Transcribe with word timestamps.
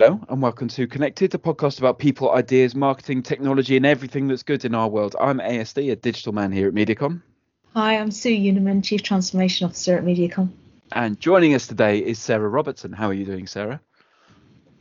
Hello 0.00 0.18
and 0.30 0.40
welcome 0.40 0.66
to 0.68 0.86
Connected, 0.86 1.30
the 1.30 1.38
podcast 1.38 1.78
about 1.78 1.98
people, 1.98 2.30
ideas, 2.32 2.74
marketing, 2.74 3.22
technology, 3.22 3.76
and 3.76 3.84
everything 3.84 4.28
that's 4.28 4.42
good 4.42 4.64
in 4.64 4.74
our 4.74 4.88
world. 4.88 5.14
I'm 5.20 5.40
ASD, 5.40 5.92
a 5.92 5.96
digital 5.96 6.32
man 6.32 6.52
here 6.52 6.68
at 6.68 6.72
Mediacom. 6.72 7.20
Hi, 7.74 7.98
I'm 7.98 8.10
Sue 8.10 8.30
Unerman, 8.30 8.82
Chief 8.82 9.02
Transformation 9.02 9.66
Officer 9.66 9.98
at 9.98 10.02
Mediacom. 10.02 10.48
And 10.92 11.20
joining 11.20 11.54
us 11.54 11.66
today 11.66 11.98
is 11.98 12.18
Sarah 12.18 12.48
Robertson. 12.48 12.94
How 12.94 13.08
are 13.08 13.12
you 13.12 13.26
doing, 13.26 13.46
Sarah? 13.46 13.78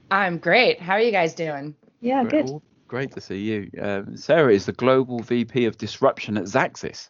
I'm 0.10 0.38
great. 0.38 0.80
How 0.80 0.94
are 0.94 1.02
you 1.02 1.12
guys 1.12 1.34
doing? 1.34 1.76
Yeah, 2.00 2.24
good. 2.24 2.50
great 2.88 3.12
to 3.12 3.20
see 3.20 3.40
you. 3.40 3.72
Um, 3.78 4.16
Sarah 4.16 4.54
is 4.54 4.68
the 4.68 4.72
Global 4.72 5.20
VP 5.20 5.66
of 5.66 5.78
Disruption 5.78 6.38
at 6.38 6.46
Xaxis. 6.46 7.10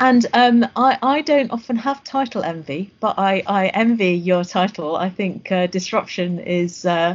And 0.00 0.26
um, 0.32 0.66
I, 0.76 0.98
I 1.02 1.22
don't 1.22 1.50
often 1.50 1.76
have 1.76 2.04
title 2.04 2.42
envy, 2.44 2.90
but 3.00 3.18
I, 3.18 3.42
I 3.46 3.66
envy 3.68 4.12
your 4.12 4.44
title. 4.44 4.96
I 4.96 5.10
think 5.10 5.50
uh, 5.50 5.66
disruption 5.66 6.38
is 6.38 6.86
uh, 6.86 7.14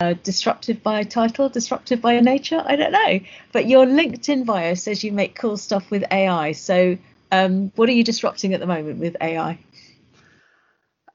uh, 0.00 0.14
disruptive 0.22 0.82
by 0.82 1.04
title, 1.04 1.48
disruptive 1.48 2.02
by 2.02 2.20
nature. 2.20 2.62
I 2.64 2.76
don't 2.76 2.92
know. 2.92 3.20
But 3.52 3.66
your 3.66 3.86
LinkedIn 3.86 4.44
bio 4.44 4.74
says 4.74 5.02
you 5.02 5.12
make 5.12 5.34
cool 5.34 5.56
stuff 5.56 5.90
with 5.90 6.04
AI. 6.10 6.52
So 6.52 6.98
um, 7.30 7.72
what 7.76 7.88
are 7.88 7.92
you 7.92 8.04
disrupting 8.04 8.52
at 8.52 8.60
the 8.60 8.66
moment 8.66 8.98
with 8.98 9.16
AI? 9.20 9.58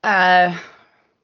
Uh, 0.03 0.57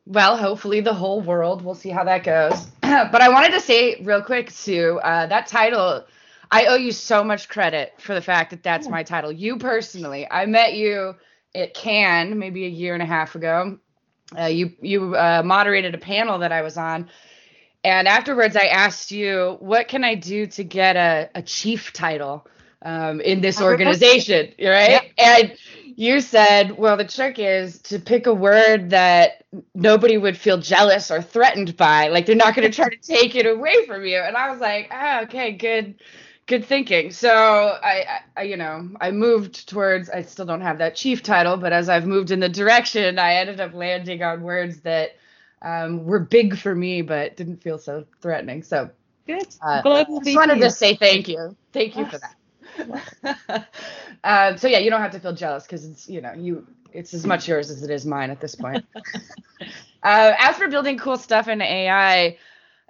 well, 0.06 0.38
hopefully 0.38 0.82
the 0.82 0.94
whole 0.94 1.22
world. 1.22 1.64
We'll 1.64 1.74
see 1.74 1.90
how 1.90 2.04
that 2.04 2.24
goes. 2.24 2.66
but 2.82 3.22
I 3.22 3.30
wanted 3.30 3.54
to 3.54 3.62
say 3.62 4.02
real 4.04 4.22
quick, 4.22 4.52
Sue, 4.52 5.00
uh, 5.00 5.26
that 5.28 5.48
title 5.48 6.06
I 6.52 6.66
owe 6.66 6.76
you 6.76 6.92
so 6.92 7.24
much 7.24 7.50
credit 7.50 7.94
for 8.00 8.14
the 8.14 8.22
fact 8.22 8.52
that 8.52 8.64
that's 8.64 8.88
my 8.88 9.04
title. 9.04 9.32
You 9.32 9.58
personally, 9.58 10.28
I 10.30 10.46
met 10.46 10.74
you 10.74 11.16
at 11.56 11.74
Cannes 11.74 12.36
maybe 12.36 12.66
a 12.66 12.70
year 12.70 12.94
and 12.94 13.04
a 13.04 13.06
half 13.08 13.36
ago. 13.36 13.80
Uh, 14.38 14.46
you 14.46 14.74
you 14.82 15.16
uh, 15.16 15.42
moderated 15.46 15.94
a 15.94 15.98
panel 15.98 16.40
that 16.40 16.52
I 16.52 16.62
was 16.64 16.78
on, 16.78 17.10
and 17.84 18.08
afterwards 18.08 18.56
I 18.56 18.66
asked 18.68 19.12
you, 19.12 19.58
"What 19.60 19.88
can 19.88 20.04
I 20.04 20.16
do 20.16 20.48
to 20.48 20.64
get 20.64 20.96
a, 20.96 21.30
a 21.36 21.42
chief 21.44 21.94
title 21.94 22.48
um, 22.82 23.22
in 23.22 23.42
this 23.42 23.62
organization?" 23.62 24.54
Right? 24.60 25.12
And 25.20 25.56
you 25.96 26.22
said, 26.22 26.78
"Well, 26.78 26.98
the 26.98 27.06
trick 27.06 27.38
is 27.38 27.80
to 27.84 28.00
pick 28.00 28.26
a 28.26 28.34
word 28.34 28.90
that 28.92 29.44
nobody 29.76 30.18
would 30.18 30.38
feel 30.38 30.58
jealous 30.58 31.12
or 31.12 31.22
threatened 31.22 31.78
by. 31.78 32.08
Like 32.08 32.26
they're 32.26 32.36
not 32.36 32.56
going 32.56 32.70
to 32.70 32.76
try 32.76 32.90
to 32.90 32.98
take 32.98 33.36
it 33.36 33.46
away 33.46 33.86
from 33.86 34.06
you." 34.06 34.18
And 34.18 34.36
I 34.36 34.50
was 34.50 34.60
like, 34.60 34.90
"Ah, 34.92 35.22
okay, 35.24 35.52
good." 35.52 35.96
Good 36.46 36.66
thinking. 36.66 37.12
So 37.12 37.30
I, 37.32 38.20
I, 38.36 38.44
you 38.44 38.58
know, 38.58 38.90
I 39.00 39.12
moved 39.12 39.68
towards. 39.70 40.10
I 40.10 40.22
still 40.24 40.46
don't 40.46 40.62
have 40.62 40.80
that 40.80 40.96
chief 40.96 41.24
title, 41.24 41.58
but 41.58 41.74
as 41.74 41.90
I've 41.90 42.06
moved 42.06 42.32
in 42.32 42.40
the 42.40 42.50
direction, 42.50 43.20
I 43.20 43.36
ended 43.36 43.60
up 43.60 43.74
landing 43.74 44.22
on 44.24 44.42
words 44.42 44.82
that 44.82 45.12
um, 45.62 46.06
were 46.06 46.20
big 46.20 46.58
for 46.58 46.74
me, 46.74 47.02
but 47.02 47.38
didn't 47.38 47.64
feel 47.64 47.78
so 47.78 48.06
threatening. 48.22 48.64
So 48.64 48.90
good. 49.26 49.48
Uh, 49.62 49.82
Global 49.82 50.20
just 50.20 50.36
wanted 50.36 50.60
to 50.60 50.72
say 50.72 50.96
thank 50.96 51.28
you. 51.28 51.56
Thank 51.72 51.96
you 51.96 52.06
for 52.06 52.20
that. 52.20 53.68
um, 54.24 54.58
so 54.58 54.68
yeah, 54.68 54.80
you 54.80 54.90
don't 54.90 55.02
have 55.02 55.12
to 55.12 55.20
feel 55.20 55.34
jealous 55.34 55.64
because 55.64 55.86
it's 55.86 56.10
you 56.10 56.22
know 56.22 56.34
you 56.34 56.68
it's 56.92 57.14
as 57.14 57.26
much 57.26 57.48
yours 57.48 57.72
as 57.72 57.84
it 57.84 57.90
is 57.90 58.06
mine 58.06 58.30
at 58.30 58.42
this 58.42 58.56
point. 58.56 58.84
uh, 60.04 60.34
as 60.38 60.58
for 60.58 60.68
building 60.68 60.98
cool 60.98 61.18
stuff 61.18 61.48
in 61.48 61.62
AI. 61.62 62.38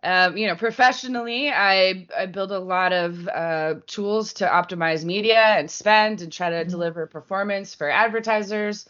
Um, 0.04 0.36
you 0.36 0.48
know, 0.48 0.56
professionally, 0.56 1.50
I, 1.50 2.08
I 2.16 2.26
build 2.26 2.52
a 2.52 2.60
lot 2.60 2.92
of 2.92 3.28
uh, 3.30 3.76
tools 3.88 4.34
to 4.34 4.46
optimize 4.46 5.06
media 5.06 5.40
and 5.40 5.72
spend 5.72 6.22
and 6.22 6.32
try 6.32 6.50
to 6.50 6.58
mm-hmm. 6.58 6.70
deliver 6.70 7.08
performance 7.08 7.74
for 7.74 7.90
advertisers. 7.90 8.86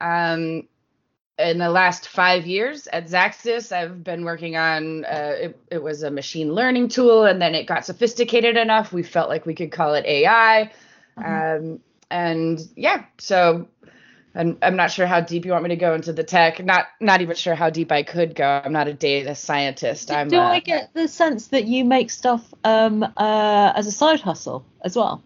Um, 0.00 0.66
in 1.38 1.58
the 1.58 1.68
last 1.68 2.08
five 2.08 2.46
years 2.46 2.86
at 2.86 3.08
Xaxis, 3.08 3.72
I've 3.72 4.04
been 4.04 4.24
working 4.24 4.56
on 4.56 5.04
uh, 5.04 5.34
it, 5.38 5.58
it, 5.70 5.82
was 5.82 6.02
a 6.02 6.10
machine 6.10 6.54
learning 6.54 6.88
tool, 6.88 7.24
and 7.24 7.42
then 7.42 7.54
it 7.54 7.66
got 7.66 7.84
sophisticated 7.84 8.56
enough. 8.56 8.92
We 8.92 9.02
felt 9.02 9.28
like 9.28 9.44
we 9.44 9.54
could 9.54 9.72
call 9.72 9.94
it 9.94 10.06
AI. 10.06 10.70
Mm-hmm. 11.18 11.66
Um, 11.72 11.80
and 12.10 12.60
yeah, 12.76 13.04
so 13.18 13.66
I'm 14.34 14.58
I'm 14.62 14.76
not 14.76 14.90
sure 14.90 15.06
how 15.06 15.20
deep 15.20 15.44
you 15.44 15.52
want 15.52 15.62
me 15.62 15.70
to 15.70 15.76
go 15.76 15.94
into 15.94 16.12
the 16.12 16.24
tech. 16.24 16.64
Not 16.64 16.86
not 17.00 17.20
even 17.20 17.36
sure 17.36 17.54
how 17.54 17.70
deep 17.70 17.92
I 17.92 18.02
could 18.02 18.34
go. 18.34 18.62
I'm 18.64 18.72
not 18.72 18.88
a 18.88 18.92
data 18.92 19.34
scientist. 19.34 20.10
I'm. 20.10 20.28
Do 20.28 20.40
I 20.40 20.60
get 20.60 20.92
the 20.92 21.06
sense 21.06 21.48
that 21.48 21.66
you 21.66 21.84
make 21.84 22.10
stuff 22.10 22.42
um 22.64 23.02
uh 23.02 23.72
as 23.76 23.86
a 23.86 23.92
side 23.92 24.20
hustle 24.20 24.64
as 24.82 24.96
well? 24.96 25.22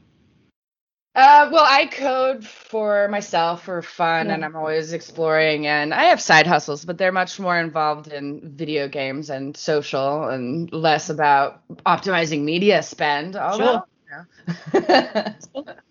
Uh, 1.15 1.49
well, 1.51 1.65
I 1.67 1.87
code 1.87 2.47
for 2.47 3.09
myself 3.09 3.65
for 3.65 3.83
fun, 3.83 4.29
yeah. 4.29 4.35
and 4.35 4.45
I'm 4.45 4.55
always 4.55 4.93
exploring. 4.93 5.67
And 5.67 5.93
I 5.93 6.05
have 6.05 6.21
side 6.21 6.47
hustles, 6.47 6.85
but 6.85 6.97
they're 6.97 7.11
much 7.11 7.41
more 7.41 7.59
involved 7.59 8.07
in 8.07 8.41
video 8.57 8.87
games 8.87 9.29
and 9.29 9.57
social, 9.57 10.29
and 10.29 10.73
less 10.73 11.11
about 11.11 11.67
optimizing 11.85 12.43
media 12.43 12.85
spend. 12.85 13.35
Although, 13.35 13.83
sure. 14.09 14.29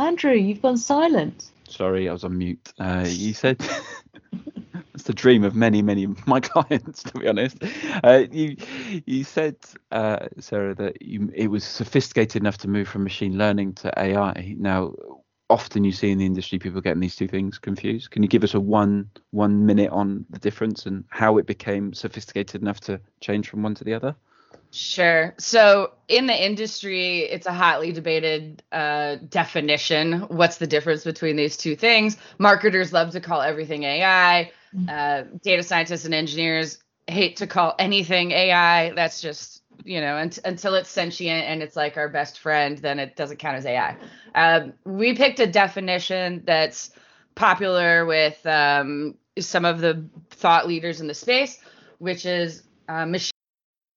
Andrew, 0.00 0.32
you've 0.32 0.62
gone 0.62 0.78
silent. 0.78 1.50
Sorry, 1.68 2.08
I 2.08 2.12
was 2.12 2.24
on 2.24 2.38
mute. 2.38 2.72
Uh, 2.78 3.04
you 3.06 3.34
said 3.34 3.58
that's 4.32 5.04
the 5.04 5.12
dream 5.12 5.44
of 5.44 5.54
many, 5.54 5.82
many 5.82 6.04
of 6.04 6.26
my 6.26 6.40
clients, 6.40 7.02
to 7.02 7.18
be 7.18 7.28
honest. 7.28 7.58
Uh, 8.02 8.24
you 8.32 8.56
you 9.06 9.24
said, 9.24 9.56
uh, 9.92 10.26
Sarah, 10.38 10.74
that 10.76 11.02
you, 11.02 11.30
it 11.34 11.48
was 11.48 11.64
sophisticated 11.64 12.40
enough 12.42 12.58
to 12.58 12.68
move 12.68 12.88
from 12.88 13.04
machine 13.04 13.36
learning 13.36 13.74
to 13.74 13.92
AI. 13.98 14.54
Now, 14.58 14.94
often 15.50 15.84
you 15.84 15.92
see 15.92 16.10
in 16.10 16.18
the 16.18 16.26
industry 16.26 16.58
people 16.58 16.80
getting 16.80 17.00
these 17.00 17.16
two 17.16 17.28
things 17.28 17.58
confused. 17.58 18.10
Can 18.10 18.22
you 18.22 18.28
give 18.28 18.42
us 18.44 18.54
a 18.54 18.60
one 18.60 19.10
one 19.32 19.66
minute 19.66 19.90
on 19.90 20.24
the 20.30 20.38
difference 20.38 20.86
and 20.86 21.04
how 21.10 21.36
it 21.36 21.46
became 21.46 21.92
sophisticated 21.92 22.62
enough 22.62 22.80
to 22.80 23.00
change 23.20 23.50
from 23.50 23.62
one 23.62 23.74
to 23.74 23.84
the 23.84 23.92
other? 23.92 24.16
Sure. 24.72 25.34
So 25.38 25.92
in 26.06 26.26
the 26.26 26.44
industry, 26.44 27.20
it's 27.20 27.46
a 27.46 27.52
hotly 27.52 27.92
debated 27.92 28.62
uh, 28.70 29.16
definition. 29.28 30.20
What's 30.28 30.58
the 30.58 30.66
difference 30.66 31.02
between 31.02 31.36
these 31.36 31.56
two 31.56 31.74
things? 31.74 32.16
Marketers 32.38 32.92
love 32.92 33.10
to 33.12 33.20
call 33.20 33.42
everything 33.42 33.82
AI. 33.82 34.52
Mm-hmm. 34.74 34.88
Uh, 34.88 35.38
data 35.42 35.64
scientists 35.64 36.04
and 36.04 36.14
engineers 36.14 36.78
hate 37.08 37.36
to 37.36 37.48
call 37.48 37.74
anything 37.80 38.30
AI. 38.30 38.92
That's 38.92 39.20
just 39.20 39.62
you 39.84 40.00
know 40.00 40.16
un- 40.16 40.30
until 40.44 40.74
it's 40.74 40.90
sentient 40.90 41.46
and 41.46 41.62
it's 41.62 41.74
like 41.74 41.96
our 41.96 42.08
best 42.08 42.38
friend, 42.38 42.78
then 42.78 43.00
it 43.00 43.16
doesn't 43.16 43.38
count 43.38 43.56
as 43.56 43.66
AI. 43.66 43.96
Um, 44.36 44.74
we 44.84 45.16
picked 45.16 45.40
a 45.40 45.46
definition 45.48 46.42
that's 46.44 46.90
popular 47.34 48.06
with 48.06 48.44
um, 48.46 49.16
some 49.38 49.64
of 49.64 49.80
the 49.80 50.06
thought 50.30 50.68
leaders 50.68 51.00
in 51.00 51.08
the 51.08 51.14
space, 51.14 51.58
which 51.98 52.24
is 52.24 52.62
uh, 52.88 53.04
machine 53.06 53.29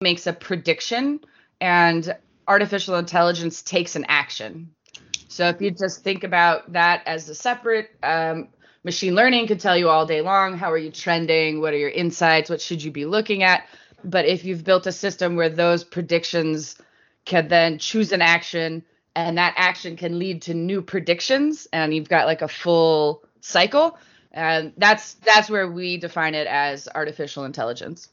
makes 0.04 0.28
a 0.28 0.34
prediction 0.34 1.20
and 1.60 2.16
artificial 2.48 2.96
intelligence 2.96 3.64
takes 3.64 3.96
an 3.96 4.06
action. 4.08 4.70
So 5.30 5.48
if 5.48 5.60
you 5.62 5.72
just 5.72 6.04
think 6.04 6.24
about 6.24 6.74
that 6.74 7.02
as 7.08 7.28
a 7.30 7.34
separate, 7.34 7.90
um, 8.04 8.50
machine 8.84 9.16
learning 9.16 9.48
could 9.48 9.60
tell 9.60 9.78
you 9.78 9.90
all 9.90 10.06
day 10.06 10.22
long 10.22 10.58
how 10.58 10.72
are 10.72 10.78
you 10.78 10.92
trending, 10.92 11.62
what 11.62 11.74
are 11.74 11.78
your 11.78 11.90
insights, 11.90 12.50
what 12.50 12.62
should 12.62 12.84
you 12.84 12.92
be 12.92 13.06
looking 13.06 13.42
at. 13.42 13.66
But 14.04 14.26
if 14.26 14.44
you've 14.46 14.64
built 14.64 14.86
a 14.86 14.92
system 14.92 15.36
where 15.36 15.50
those 15.50 15.84
predictions 15.84 16.76
can 17.26 17.48
then 17.48 17.80
choose 17.80 18.12
an 18.12 18.22
action 18.22 18.84
and 19.16 19.38
that 19.38 19.54
action 19.58 19.96
can 19.96 20.20
lead 20.20 20.44
to 20.44 20.54
new 20.54 20.82
predictions 20.82 21.68
and 21.72 21.96
you've 21.96 22.10
got 22.10 22.28
like 22.28 22.42
a 22.42 22.48
full 22.48 23.24
cycle, 23.42 23.98
and 24.32 24.74
that's 24.78 25.14
that's 25.26 25.50
where 25.50 25.70
we 25.72 25.98
define 25.98 26.36
it 26.36 26.48
as 26.48 26.88
artificial 26.94 27.46
intelligence. 27.46 28.10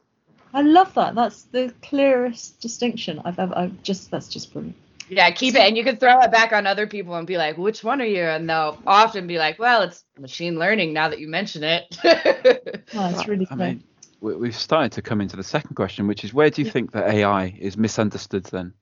I 0.53 0.63
love 0.63 0.95
that. 0.95 1.15
That's 1.15 1.43
the 1.45 1.73
clearest 1.83 2.61
distinction 2.61 3.21
I've 3.25 3.39
ever. 3.39 3.57
I've 3.57 3.83
just 3.83 4.11
that's 4.11 4.29
just 4.29 4.53
brilliant. 4.53 4.77
Yeah, 5.09 5.31
keep 5.33 5.57
it, 5.57 5.61
and 5.61 5.77
you 5.77 5.83
can 5.83 5.97
throw 5.97 6.21
it 6.21 6.31
back 6.31 6.53
on 6.53 6.67
other 6.69 6.87
people 6.87 7.17
and 7.17 7.27
be 7.27 7.37
like, 7.37 7.59
"Which 7.59 7.83
one 7.83 8.01
are 8.01 8.07
you?" 8.07 8.23
And 8.23 8.49
they'll 8.49 8.79
often 8.87 9.27
be 9.27 9.39
like, 9.39 9.59
"Well, 9.59 9.83
it's 9.83 10.05
machine 10.19 10.59
learning." 10.59 10.93
Now 10.93 11.09
that 11.09 11.19
you 11.19 11.29
mention 11.29 11.65
it, 11.65 11.99
oh, 12.05 13.11
it's 13.11 13.27
really. 13.27 13.47
I 13.51 13.55
mean, 13.57 13.85
we've 14.21 14.57
started 14.57 14.93
to 14.93 15.03
come 15.03 15.21
into 15.21 15.37
the 15.37 15.43
second 15.43 15.75
question, 15.75 16.07
which 16.07 16.25
is, 16.25 16.33
where 16.33 16.51
do 16.51 16.63
you 16.63 16.67
yeah. 16.67 16.73
think 16.73 16.93
that 16.93 17.09
AI 17.13 17.57
is 17.59 17.77
misunderstood 17.77 18.45
then? 18.45 18.73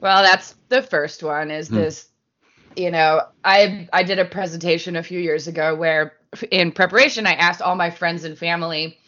Well, 0.00 0.22
that's 0.22 0.54
the 0.68 0.82
first 0.82 1.22
one. 1.22 1.50
Is 1.50 1.68
hmm. 1.68 1.76
this? 1.76 2.08
You 2.76 2.92
know, 2.92 3.22
I 3.44 3.88
I 3.92 4.04
did 4.04 4.18
a 4.20 4.24
presentation 4.24 4.94
a 4.94 5.02
few 5.02 5.18
years 5.18 5.48
ago 5.48 5.74
where, 5.74 6.14
in 6.52 6.70
preparation, 6.70 7.26
I 7.26 7.32
asked 7.32 7.62
all 7.62 7.74
my 7.74 7.90
friends 7.90 8.22
and 8.22 8.38
family 8.38 8.98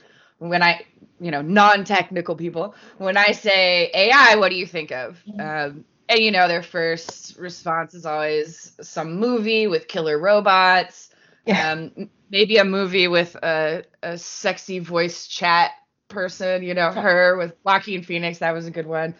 when 0.40 0.62
I, 0.62 0.84
you 1.20 1.30
know, 1.30 1.42
non-technical 1.42 2.36
people, 2.36 2.74
when 2.98 3.16
I 3.16 3.32
say 3.32 3.90
AI, 3.94 4.36
what 4.36 4.50
do 4.50 4.56
you 4.56 4.66
think 4.66 4.90
of? 4.90 5.22
Mm-hmm. 5.28 5.40
Um, 5.40 5.84
and 6.08 6.18
you 6.18 6.32
know, 6.32 6.48
their 6.48 6.62
first 6.62 7.36
response 7.38 7.94
is 7.94 8.04
always 8.06 8.72
some 8.80 9.16
movie 9.20 9.66
with 9.66 9.86
killer 9.86 10.18
robots. 10.18 11.10
Yeah. 11.46 11.72
Um, 11.72 12.10
maybe 12.30 12.56
a 12.56 12.64
movie 12.64 13.08
with 13.08 13.34
a, 13.36 13.84
a 14.02 14.18
sexy 14.18 14.78
voice 14.78 15.26
chat 15.26 15.72
person, 16.08 16.62
you 16.62 16.74
know, 16.74 16.90
her 16.90 17.36
with 17.36 17.54
Joaquin 17.64 18.02
Phoenix. 18.02 18.38
That 18.38 18.52
was 18.52 18.66
a 18.66 18.70
good 18.70 18.86
one. 18.86 19.14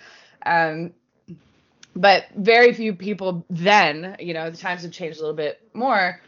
Um, 0.45 0.93
but 1.95 2.27
very 2.37 2.73
few 2.73 2.95
people 2.95 3.45
then, 3.51 4.17
you 4.21 4.35
know, 4.35 4.51
the 4.51 4.57
times 4.57 4.83
have 4.83 4.93
changed 4.93 5.19
a 5.19 5.21
little 5.21 5.37
bit 5.37 5.61
more, 5.75 6.21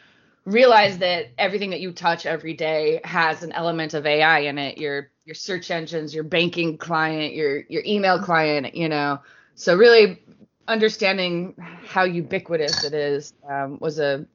realize 0.44 0.98
that 0.98 1.26
everything 1.38 1.70
that 1.70 1.80
you 1.80 1.92
touch 1.92 2.26
every 2.26 2.54
day 2.54 3.00
has 3.04 3.42
an 3.42 3.52
element 3.52 3.94
of 3.94 4.06
AI 4.06 4.40
in 4.40 4.58
it. 4.58 4.78
Your 4.78 5.10
your 5.24 5.34
search 5.34 5.70
engines, 5.70 6.14
your 6.14 6.24
banking 6.24 6.78
client, 6.78 7.34
your 7.34 7.60
your 7.68 7.82
email 7.86 8.18
client, 8.18 8.74
you 8.74 8.88
know. 8.88 9.20
So 9.54 9.76
really 9.76 10.22
understanding 10.68 11.54
how 11.58 12.04
ubiquitous 12.04 12.84
it 12.84 12.94
is 12.94 13.32
um, 13.48 13.78
was 13.80 13.98
a 13.98 14.26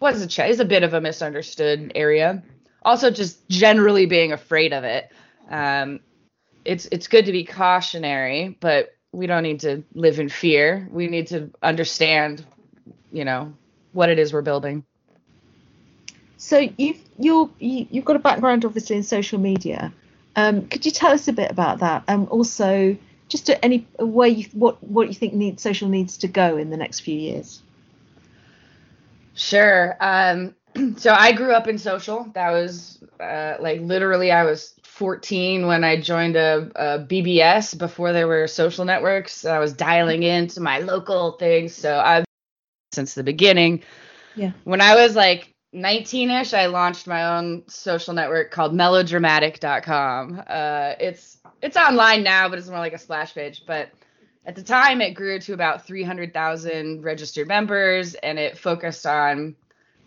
was 0.00 0.22
a 0.22 0.26
ch- 0.26 0.40
is 0.40 0.60
a 0.60 0.64
bit 0.64 0.82
of 0.82 0.94
a 0.94 1.00
misunderstood 1.00 1.92
area. 1.94 2.42
Also, 2.82 3.10
just 3.10 3.48
generally 3.48 4.06
being 4.06 4.32
afraid 4.32 4.72
of 4.72 4.84
it. 4.84 5.10
Um, 5.48 6.00
it's 6.64 6.86
it's 6.92 7.08
good 7.08 7.26
to 7.26 7.32
be 7.32 7.44
cautionary, 7.44 8.56
but 8.60 8.90
we 9.12 9.26
don't 9.26 9.42
need 9.42 9.60
to 9.60 9.84
live 9.94 10.18
in 10.18 10.28
fear. 10.28 10.88
We 10.90 11.06
need 11.08 11.28
to 11.28 11.50
understand, 11.62 12.44
you 13.12 13.24
know, 13.24 13.54
what 13.92 14.08
it 14.10 14.18
is 14.18 14.32
we're 14.32 14.42
building. 14.42 14.84
So 16.44 16.68
you've 16.76 17.00
you're, 17.18 17.48
you, 17.58 17.86
you've 17.90 18.04
got 18.04 18.16
a 18.16 18.18
background 18.18 18.66
obviously 18.66 18.96
in 18.96 19.02
social 19.02 19.38
media. 19.38 19.94
Um, 20.36 20.66
could 20.68 20.84
you 20.84 20.92
tell 20.92 21.12
us 21.12 21.26
a 21.26 21.32
bit 21.32 21.50
about 21.50 21.78
that? 21.78 22.04
And 22.06 22.24
um, 22.24 22.28
also, 22.30 22.98
just 23.28 23.50
any 23.62 23.86
way 23.98 24.28
you 24.28 24.44
what 24.52 24.82
what 24.84 25.08
you 25.08 25.14
think 25.14 25.32
need 25.32 25.58
social 25.58 25.88
needs 25.88 26.18
to 26.18 26.28
go 26.28 26.58
in 26.58 26.68
the 26.68 26.76
next 26.76 27.00
few 27.00 27.18
years. 27.18 27.62
Sure. 29.32 29.96
Um, 30.00 30.54
so 30.98 31.14
I 31.14 31.32
grew 31.32 31.52
up 31.52 31.66
in 31.66 31.78
social. 31.78 32.30
That 32.34 32.50
was 32.50 33.02
uh, 33.18 33.54
like 33.58 33.80
literally 33.80 34.30
I 34.30 34.44
was 34.44 34.74
14 34.82 35.66
when 35.66 35.82
I 35.82 35.98
joined 35.98 36.36
a, 36.36 36.70
a, 36.76 36.98
BBS 36.98 37.78
before 37.78 38.12
there 38.12 38.28
were 38.28 38.48
social 38.48 38.84
networks. 38.84 39.46
I 39.46 39.60
was 39.60 39.72
dialing 39.72 40.24
into 40.24 40.60
my 40.60 40.80
local 40.80 41.32
things. 41.32 41.74
So 41.74 41.98
I've 41.98 42.26
since 42.92 43.14
the 43.14 43.22
beginning. 43.22 43.82
Yeah. 44.36 44.52
When 44.64 44.82
I 44.82 44.96
was 44.96 45.16
like 45.16 45.53
19ish, 45.74 46.56
I 46.56 46.66
launched 46.66 47.06
my 47.06 47.36
own 47.36 47.64
social 47.66 48.14
network 48.14 48.50
called 48.50 48.74
melodramatic.com. 48.74 50.42
Uh, 50.46 50.94
it's 51.00 51.38
it's 51.60 51.76
online 51.76 52.22
now, 52.22 52.48
but 52.48 52.58
it's 52.58 52.68
more 52.68 52.78
like 52.78 52.92
a 52.92 52.98
splash 52.98 53.34
page. 53.34 53.64
But 53.66 53.90
at 54.46 54.54
the 54.54 54.62
time, 54.62 55.00
it 55.00 55.14
grew 55.14 55.38
to 55.40 55.52
about 55.52 55.86
300,000 55.86 57.02
registered 57.02 57.48
members, 57.48 58.14
and 58.14 58.38
it 58.38 58.56
focused 58.56 59.06
on 59.06 59.56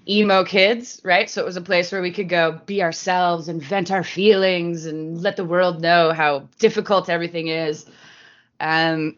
emo 0.08 0.46
kids, 0.46 1.02
right? 1.04 1.30
So 1.30 1.42
it 1.42 1.46
was 1.46 1.58
a 1.58 1.62
place 1.62 1.92
where 1.92 2.02
we 2.02 2.12
could 2.12 2.30
go 2.30 2.62
be 2.66 2.82
ourselves 2.82 3.50
and 3.50 3.62
vent 3.62 3.92
our 3.92 4.04
feelings 4.04 4.86
and 4.86 5.22
let 5.22 5.36
the 5.36 5.44
world 5.44 5.82
know 5.82 6.14
how 6.14 6.48
difficult 6.60 7.10
everything 7.10 7.48
is. 7.48 7.86
Um, 8.60 9.18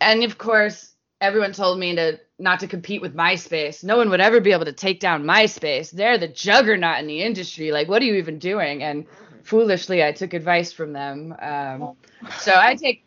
and 0.00 0.24
of 0.24 0.36
course, 0.36 0.94
everyone 1.20 1.52
told 1.52 1.78
me 1.78 1.94
to 1.94 2.18
not 2.40 2.60
to 2.60 2.66
compete 2.66 3.02
with 3.02 3.14
MySpace. 3.14 3.84
No 3.84 3.96
one 3.96 4.10
would 4.10 4.20
ever 4.20 4.40
be 4.40 4.52
able 4.52 4.64
to 4.64 4.72
take 4.72 4.98
down 4.98 5.24
MySpace. 5.24 5.90
They're 5.90 6.18
the 6.18 6.28
juggernaut 6.28 6.98
in 6.98 7.06
the 7.06 7.22
industry. 7.22 7.70
Like, 7.70 7.88
what 7.88 8.02
are 8.02 8.06
you 8.06 8.14
even 8.14 8.38
doing? 8.38 8.82
And 8.82 9.06
foolishly, 9.42 10.02
I 10.02 10.12
took 10.12 10.32
advice 10.32 10.72
from 10.72 10.92
them. 10.92 11.34
Um, 11.40 11.96
so 12.38 12.52
I 12.54 12.74
take, 12.74 13.04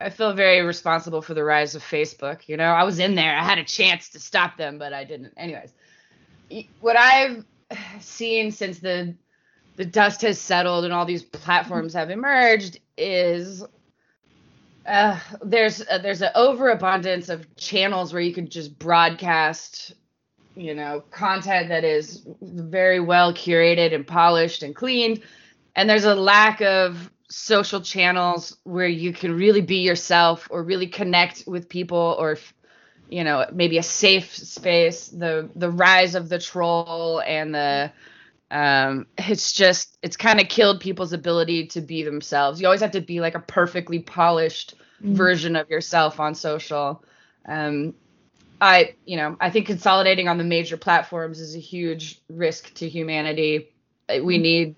I 0.00 0.10
feel 0.10 0.34
very 0.34 0.60
responsible 0.62 1.22
for 1.22 1.34
the 1.34 1.44
rise 1.44 1.74
of 1.74 1.82
Facebook. 1.82 2.48
You 2.48 2.56
know, 2.56 2.70
I 2.72 2.84
was 2.84 2.98
in 2.98 3.14
there. 3.14 3.36
I 3.36 3.42
had 3.42 3.58
a 3.58 3.64
chance 3.64 4.10
to 4.10 4.20
stop 4.20 4.56
them, 4.56 4.78
but 4.78 4.92
I 4.92 5.04
didn't. 5.04 5.32
Anyways, 5.36 5.72
what 6.80 6.96
I've 6.96 7.44
seen 8.00 8.52
since 8.52 8.78
the 8.78 9.14
the 9.76 9.84
dust 9.86 10.20
has 10.20 10.38
settled 10.38 10.84
and 10.84 10.92
all 10.92 11.06
these 11.06 11.22
platforms 11.22 11.94
have 11.94 12.10
emerged 12.10 12.78
is 12.98 13.64
uh, 14.86 15.18
there's 15.42 15.80
uh, 15.88 15.98
there's 15.98 16.22
an 16.22 16.30
overabundance 16.34 17.28
of 17.28 17.54
channels 17.56 18.12
where 18.12 18.22
you 18.22 18.34
can 18.34 18.48
just 18.48 18.78
broadcast 18.78 19.94
you 20.54 20.74
know 20.74 21.02
content 21.10 21.68
that 21.68 21.84
is 21.84 22.26
very 22.40 23.00
well 23.00 23.32
curated 23.32 23.94
and 23.94 24.06
polished 24.06 24.62
and 24.62 24.74
cleaned. 24.74 25.22
And 25.74 25.88
there's 25.88 26.04
a 26.04 26.14
lack 26.14 26.60
of 26.60 27.10
social 27.28 27.80
channels 27.80 28.58
where 28.64 28.86
you 28.86 29.12
can 29.12 29.34
really 29.34 29.62
be 29.62 29.78
yourself 29.78 30.48
or 30.50 30.62
really 30.62 30.86
connect 30.86 31.44
with 31.46 31.68
people 31.68 32.16
or 32.18 32.36
you 33.08 33.24
know 33.24 33.46
maybe 33.52 33.78
a 33.78 33.82
safe 33.82 34.34
space 34.34 35.08
the 35.08 35.48
the 35.56 35.70
rise 35.70 36.14
of 36.14 36.28
the 36.28 36.38
troll 36.38 37.22
and 37.26 37.54
the 37.54 37.92
um, 38.52 39.06
it's 39.16 39.52
just 39.52 39.96
it's 40.02 40.16
kind 40.16 40.38
of 40.38 40.48
killed 40.48 40.80
people's 40.80 41.14
ability 41.14 41.68
to 41.68 41.80
be 41.80 42.02
themselves. 42.02 42.60
You 42.60 42.66
always 42.66 42.82
have 42.82 42.90
to 42.90 43.00
be 43.00 43.18
like 43.20 43.34
a 43.34 43.40
perfectly 43.40 43.98
polished 43.98 44.74
mm-hmm. 45.02 45.14
version 45.14 45.56
of 45.56 45.70
yourself 45.70 46.20
on 46.20 46.34
social. 46.34 47.02
Um, 47.46 47.94
I 48.60 48.94
you 49.06 49.16
know 49.16 49.38
I 49.40 49.48
think 49.48 49.66
consolidating 49.66 50.28
on 50.28 50.36
the 50.36 50.44
major 50.44 50.76
platforms 50.76 51.40
is 51.40 51.56
a 51.56 51.58
huge 51.58 52.20
risk 52.28 52.74
to 52.74 52.88
humanity. 52.88 53.70
Uh, 54.08 54.18
we 54.22 54.34
mm-hmm. 54.34 54.42
need 54.42 54.76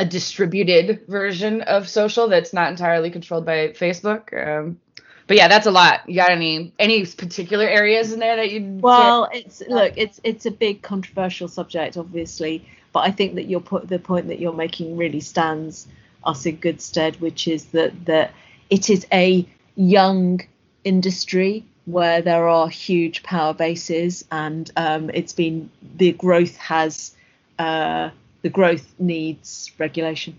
a 0.00 0.04
distributed 0.04 1.06
version 1.06 1.60
of 1.62 1.88
social 1.88 2.26
that's 2.26 2.52
not 2.52 2.70
entirely 2.70 3.10
controlled 3.10 3.46
by 3.46 3.68
Facebook. 3.68 4.32
Um, 4.34 4.80
but 5.28 5.36
yeah, 5.36 5.46
that's 5.46 5.66
a 5.66 5.70
lot. 5.70 6.08
You 6.08 6.16
got 6.16 6.30
any 6.30 6.74
any 6.80 7.06
particular 7.06 7.66
areas 7.66 8.12
in 8.12 8.18
there 8.18 8.34
that 8.34 8.50
you? 8.50 8.78
Well, 8.80 9.28
it's 9.32 9.62
look, 9.68 9.92
it's 9.96 10.20
it's 10.24 10.44
a 10.44 10.50
big 10.50 10.82
controversial 10.82 11.46
subject, 11.46 11.96
obviously. 11.96 12.66
But 12.92 13.00
I 13.00 13.10
think 13.10 13.34
that 13.36 13.44
your 13.44 13.62
the 13.84 13.98
point 13.98 14.28
that 14.28 14.38
you're 14.38 14.52
making 14.52 14.96
really 14.96 15.20
stands 15.20 15.86
us 16.24 16.46
in 16.46 16.56
good 16.56 16.80
stead, 16.80 17.20
which 17.20 17.48
is 17.48 17.66
that 17.66 18.04
that 18.06 18.32
it 18.70 18.90
is 18.90 19.06
a 19.12 19.46
young 19.74 20.40
industry 20.84 21.64
where 21.84 22.22
there 22.22 22.48
are 22.48 22.68
huge 22.68 23.22
power 23.22 23.54
bases, 23.54 24.24
and 24.30 24.70
um, 24.76 25.10
it's 25.12 25.32
been 25.32 25.70
the 25.96 26.12
growth 26.12 26.56
has 26.56 27.14
uh, 27.58 28.10
the 28.42 28.48
growth 28.48 28.94
needs 28.98 29.70
regulation. 29.78 30.38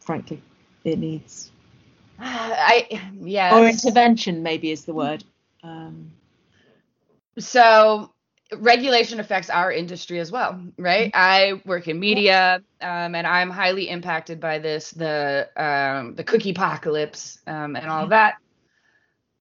Frankly, 0.00 0.40
it 0.84 0.98
needs. 0.98 1.50
I 2.18 3.00
yeah. 3.20 3.58
Or 3.58 3.66
intervention 3.68 4.42
maybe 4.42 4.70
is 4.70 4.84
the 4.84 4.94
word. 4.94 5.24
Um, 5.62 6.12
so 7.38 8.10
regulation 8.54 9.20
affects 9.20 9.50
our 9.50 9.72
industry 9.72 10.20
as 10.20 10.30
well, 10.30 10.60
right? 10.78 11.12
Mm-hmm. 11.12 11.58
I 11.58 11.62
work 11.64 11.88
in 11.88 11.98
media, 11.98 12.62
um, 12.80 13.14
and 13.14 13.26
I'm 13.26 13.50
highly 13.50 13.88
impacted 13.88 14.40
by 14.40 14.58
this, 14.58 14.90
the 14.90 15.48
um, 15.56 16.14
the 16.14 16.24
cookie 16.24 16.50
apocalypse, 16.50 17.38
um, 17.46 17.76
and 17.76 17.86
all 17.86 18.04
of 18.04 18.10
that. 18.10 18.36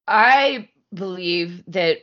I 0.08 0.70
believe 0.94 1.64
that 1.68 2.00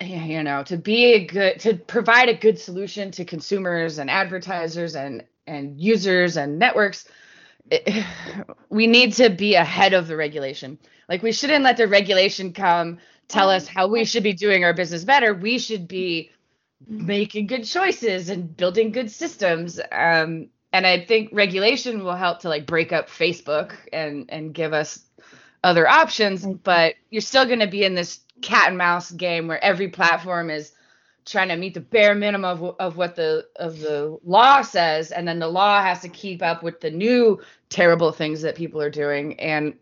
you 0.00 0.42
know 0.42 0.62
to 0.64 0.76
be 0.76 1.14
a 1.14 1.26
good 1.26 1.58
to 1.60 1.74
provide 1.74 2.28
a 2.28 2.34
good 2.34 2.58
solution 2.58 3.10
to 3.12 3.24
consumers 3.24 3.98
and 3.98 4.10
advertisers 4.10 4.94
and 4.94 5.24
and 5.46 5.80
users 5.80 6.36
and 6.36 6.58
networks 6.58 7.08
it, 7.70 8.04
we 8.68 8.86
need 8.86 9.14
to 9.14 9.30
be 9.30 9.54
ahead 9.54 9.94
of 9.94 10.06
the 10.06 10.14
regulation 10.14 10.78
like 11.08 11.22
we 11.22 11.32
shouldn't 11.32 11.64
let 11.64 11.78
the 11.78 11.88
regulation 11.88 12.52
come 12.52 12.98
tell 13.28 13.48
us 13.48 13.66
how 13.66 13.88
we 13.88 14.04
should 14.04 14.22
be 14.22 14.34
doing 14.34 14.64
our 14.64 14.74
business 14.74 15.02
better 15.02 15.32
we 15.32 15.58
should 15.58 15.88
be 15.88 16.30
making 16.86 17.46
good 17.46 17.64
choices 17.64 18.28
and 18.28 18.56
building 18.56 18.92
good 18.92 19.10
systems. 19.10 19.80
Um, 19.92 20.48
and 20.72 20.86
I 20.86 21.04
think 21.04 21.30
regulation 21.32 22.04
will 22.04 22.16
help 22.16 22.40
to 22.40 22.48
like 22.48 22.66
break 22.66 22.92
up 22.92 23.08
Facebook 23.08 23.74
and 23.92 24.26
and 24.28 24.52
give 24.52 24.72
us 24.72 25.00
other 25.64 25.88
options. 25.88 26.44
But 26.46 26.94
you're 27.10 27.22
still 27.22 27.46
going 27.46 27.60
to 27.60 27.66
be 27.66 27.84
in 27.84 27.94
this 27.94 28.20
cat 28.42 28.68
and 28.68 28.78
mouse 28.78 29.10
game 29.10 29.48
where 29.48 29.62
every 29.62 29.88
platform 29.88 30.50
is 30.50 30.72
trying 31.24 31.48
to 31.48 31.56
meet 31.56 31.74
the 31.74 31.80
bare 31.80 32.14
minimum 32.14 32.62
of, 32.62 32.76
of 32.78 32.96
what 32.96 33.16
the 33.16 33.46
of 33.56 33.80
the 33.80 34.16
law 34.24 34.62
says 34.62 35.10
and 35.10 35.26
then 35.26 35.40
the 35.40 35.48
law 35.48 35.82
has 35.82 36.00
to 36.00 36.08
keep 36.08 36.42
up 36.42 36.62
with 36.62 36.80
the 36.80 36.90
new 36.90 37.40
terrible 37.68 38.12
things 38.12 38.42
that 38.42 38.54
people 38.54 38.80
are 38.80 38.90
doing 38.90 39.38
and 39.40 39.74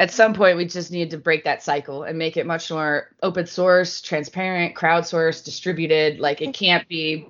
at 0.00 0.10
some 0.10 0.32
point 0.32 0.56
we 0.56 0.64
just 0.64 0.90
need 0.90 1.10
to 1.10 1.18
break 1.18 1.44
that 1.44 1.62
cycle 1.62 2.04
and 2.04 2.16
make 2.18 2.38
it 2.38 2.46
much 2.46 2.70
more 2.70 3.10
open 3.22 3.46
source, 3.46 4.00
transparent, 4.00 4.74
crowdsourced, 4.74 5.44
distributed. 5.44 6.18
Like 6.18 6.40
it 6.40 6.54
can't 6.54 6.88
be. 6.88 7.28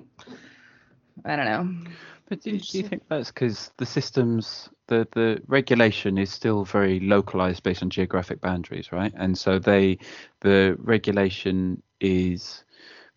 I 1.25 1.35
don't 1.35 1.45
know. 1.45 1.91
But 2.29 2.41
do, 2.41 2.57
do 2.57 2.77
you 2.77 2.87
think 2.87 3.03
that's 3.09 3.29
because 3.29 3.71
the 3.75 3.85
systems, 3.85 4.69
the 4.87 5.05
the 5.11 5.41
regulation 5.47 6.17
is 6.17 6.31
still 6.31 6.63
very 6.63 7.01
localized 7.01 7.61
based 7.61 7.83
on 7.83 7.89
geographic 7.89 8.39
boundaries, 8.39 8.93
right? 8.93 9.11
And 9.17 9.37
so 9.37 9.59
they, 9.59 9.97
the 10.39 10.77
regulation 10.79 11.83
is 11.99 12.63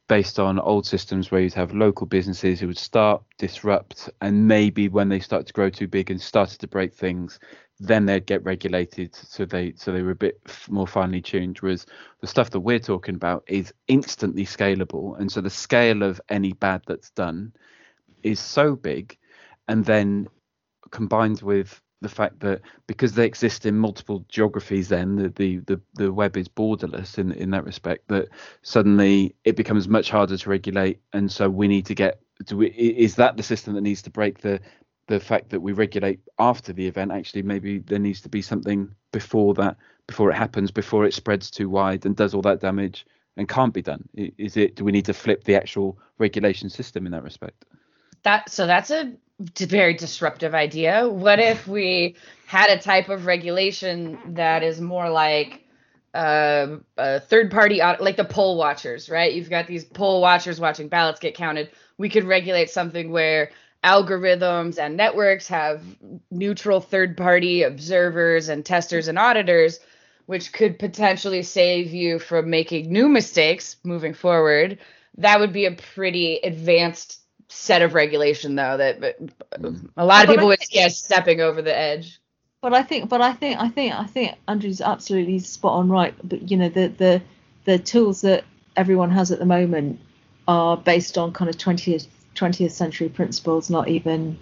based 0.09 0.41
on 0.41 0.59
old 0.59 0.85
systems 0.85 1.31
where 1.31 1.41
you'd 1.41 1.55
have 1.55 1.73
local 1.73 2.07
businesses 2.07 2.61
who 2.61 2.67
would 2.67 2.79
start 2.79 3.23
disrupt 3.39 4.11
and 4.21 4.47
maybe 4.47 4.89
when 4.89 5.09
they 5.09 5.19
start 5.21 5.47
to 5.47 5.53
grow 5.53 5.71
too 5.71 5.89
big 5.89 6.11
and 6.11 6.21
started 6.21 6.59
to 6.59 6.67
break 6.67 6.93
things 6.93 7.39
then 7.81 8.07
they'd 8.07 8.27
get 8.27 8.45
regulated 8.45 9.15
so 9.15 9.45
they 9.45 9.73
so 9.77 9.93
they 9.93 10.03
were 10.03 10.13
a 10.13 10.17
bit 10.17 10.41
more 10.69 10.87
finely 10.87 11.21
tuned 11.21 11.59
whereas 11.59 11.87
the 12.21 12.27
stuff 12.27 12.51
that 12.51 12.61
we're 12.61 12.79
talking 12.79 13.17
about 13.17 13.43
is 13.47 13.75
instantly 13.89 14.45
scalable 14.45 15.19
and 15.19 15.31
so 15.31 15.41
the 15.41 15.51
scale 15.51 16.03
of 16.03 16.21
any 16.29 16.53
bad 16.53 16.83
that's 16.87 17.11
done 17.11 17.53
is 18.23 18.39
so 18.39 18.77
big 18.77 19.19
and 19.69 19.85
then 19.85 20.29
combined 20.91 21.43
with 21.43 21.81
the 22.05 22.09
fact 22.09 22.39
that 22.41 22.61
because 22.87 23.15
they 23.15 23.27
exist 23.27 23.67
in 23.67 23.77
multiple 23.77 24.25
geographies, 24.29 24.89
then 24.89 25.17
the 25.17 25.29
the 25.31 25.59
the, 25.67 25.81
the 25.95 26.13
web 26.13 26.37
is 26.37 26.49
borderless 26.49 27.19
in 27.19 27.33
in 27.33 27.51
that 27.51 27.65
respect. 27.65 28.07
That 28.09 28.29
suddenly 28.63 29.35
it 29.45 29.57
becomes 29.57 29.89
much 29.89 30.11
harder 30.11 30.37
to 30.37 30.51
regulate, 30.51 31.01
and 31.13 31.33
so 31.33 31.51
we 31.51 31.67
need 31.67 31.87
to 31.87 31.95
get. 31.95 32.21
Do 32.47 32.59
we, 32.59 32.69
is 32.69 33.15
that 33.17 33.37
the 33.37 33.43
system 33.43 33.75
that 33.75 33.81
needs 33.81 34.03
to 34.03 34.11
break 34.11 34.41
the 34.41 34.61
the 35.07 35.21
fact 35.21 35.51
that 35.51 35.61
we 35.61 35.73
regulate 35.73 36.21
after 36.39 36.73
the 36.73 36.87
event? 36.87 37.13
Actually, 37.13 37.43
maybe 37.43 37.79
there 37.79 37.99
needs 37.99 38.21
to 38.23 38.29
be 38.29 38.43
something 38.43 38.95
before 39.13 39.55
that, 39.55 39.77
before 40.07 40.31
it 40.31 40.35
happens, 40.35 40.71
before 40.71 41.05
it 41.05 41.15
spreads 41.15 41.51
too 41.51 41.69
wide 41.69 42.05
and 42.07 42.17
does 42.17 42.35
all 42.35 42.43
that 42.43 42.61
damage 42.61 43.07
and 43.37 43.49
can't 43.49 43.75
be 43.75 43.83
done. 43.83 44.09
Is 44.15 44.57
it? 44.57 44.77
Do 44.77 44.85
we 44.85 44.93
need 44.93 45.05
to 45.07 45.15
flip 45.15 45.45
the 45.45 45.57
actual 45.57 45.99
regulation 46.19 46.69
system 46.69 47.07
in 47.07 47.13
that 47.13 47.23
respect? 47.23 47.65
That 48.23 48.49
so 48.49 48.67
that's 48.67 48.91
a 48.91 49.13
very 49.59 49.95
disruptive 49.95 50.55
idea. 50.55 51.09
What 51.09 51.41
if 51.41 51.67
we 51.67 52.17
had 52.47 52.71
a 52.71 52.79
type 52.79 53.09
of 53.09 53.27
regulation 53.27 54.19
that 54.35 54.63
is 54.63 54.81
more 54.81 55.11
like 55.11 55.65
uh, 56.15 56.77
a 56.97 57.21
third 57.21 57.51
party, 57.51 57.81
like 57.81 58.17
the 58.17 58.25
poll 58.25 58.57
watchers, 58.57 59.11
right? 59.11 59.33
You've 59.33 59.51
got 59.51 59.67
these 59.67 59.85
poll 59.85 60.21
watchers 60.21 60.61
watching 60.61 60.89
ballots 60.89 61.19
get 61.19 61.35
counted. 61.35 61.71
We 61.99 62.09
could 62.09 62.25
regulate 62.25 62.71
something 62.71 63.11
where 63.11 63.51
algorithms 63.85 64.79
and 64.79 64.97
networks 64.97 65.47
have 65.49 65.83
neutral 66.31 66.81
third 66.81 67.17
party 67.17 67.63
observers 67.63 68.49
and 68.49 68.65
testers 68.65 69.09
and 69.09 69.19
auditors, 69.19 69.79
which 70.27 70.53
could 70.53 70.79
potentially 70.79 71.43
save 71.43 71.93
you 71.93 72.19
from 72.19 72.49
making 72.51 72.91
new 72.91 73.09
mistakes 73.09 73.77
moving 73.85 74.15
forward. 74.15 74.79
That 75.19 75.39
would 75.39 75.53
be 75.53 75.67
a 75.67 75.73
pretty 75.73 76.37
advanced 76.43 77.21
set 77.49 77.83
of 77.83 77.95
regulation 77.95 78.55
though 78.57 78.77
that 78.77 79.01
mm. 79.01 79.89
a 79.97 80.05
lot 80.05 80.25
of 80.25 80.31
people 80.31 80.49
would 80.49 80.63
see 80.63 80.81
as 80.81 80.99
stepping 80.99 81.41
over 81.41 81.63
the 81.63 81.77
edge 81.77 82.19
but 82.61 82.73
i 82.73 82.83
think 82.83 83.09
but 83.09 83.21
i 83.21 83.33
think 83.33 83.61
i 83.61 83.69
think 83.69 83.95
i 83.95 84.05
think 84.05 84.35
andrew's 84.49 84.81
absolutely 84.81 85.39
spot 85.39 85.75
on 85.75 85.89
right 85.89 86.15
but 86.25 86.51
you 86.51 86.57
know 86.57 86.69
the 86.69 86.89
the 86.89 87.23
the 87.65 87.79
tools 87.79 88.23
that 88.23 88.45
everyone 88.77 89.11
has 89.11 89.31
at 89.31 89.39
the 89.39 89.45
moment 89.45 90.01
are 90.49 90.77
based 90.77 91.17
on 91.17 91.33
kind 91.33 91.49
of 91.49 91.57
20th 91.57 92.07
20th 92.35 92.73
century 92.73 93.09
principles 93.09 93.71
not 93.71 93.89
even 93.89 94.39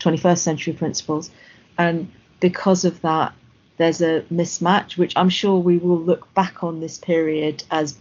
21st 0.00 0.38
century 0.38 0.72
principles 0.72 1.30
and 1.78 2.10
because 2.40 2.84
of 2.84 3.00
that 3.02 3.32
there's 3.76 4.00
a 4.02 4.22
mismatch 4.32 4.96
which 4.96 5.12
i'm 5.16 5.28
sure 5.28 5.58
we 5.58 5.78
will 5.78 6.00
look 6.00 6.32
back 6.34 6.62
on 6.62 6.80
this 6.80 6.98
period 6.98 7.62
as 7.70 7.98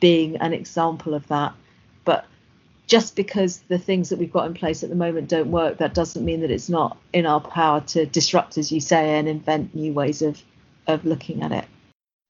being 0.00 0.36
an 0.36 0.52
example 0.52 1.14
of 1.14 1.26
that 1.28 1.52
but 2.04 2.26
just 2.86 3.16
because 3.16 3.58
the 3.68 3.78
things 3.78 4.10
that 4.10 4.18
we've 4.18 4.32
got 4.32 4.46
in 4.46 4.54
place 4.54 4.82
at 4.82 4.90
the 4.90 4.96
moment 4.96 5.28
don't 5.28 5.50
work, 5.50 5.78
that 5.78 5.94
doesn't 5.94 6.24
mean 6.24 6.40
that 6.40 6.50
it's 6.50 6.68
not 6.68 6.98
in 7.14 7.24
our 7.24 7.40
power 7.40 7.80
to 7.80 8.04
disrupt, 8.04 8.58
as 8.58 8.70
you 8.70 8.80
say, 8.80 9.18
and 9.18 9.28
invent 9.28 9.74
new 9.74 9.94
ways 9.94 10.20
of 10.20 10.42
of 10.86 11.04
looking 11.04 11.42
at 11.42 11.52
it. 11.52 11.64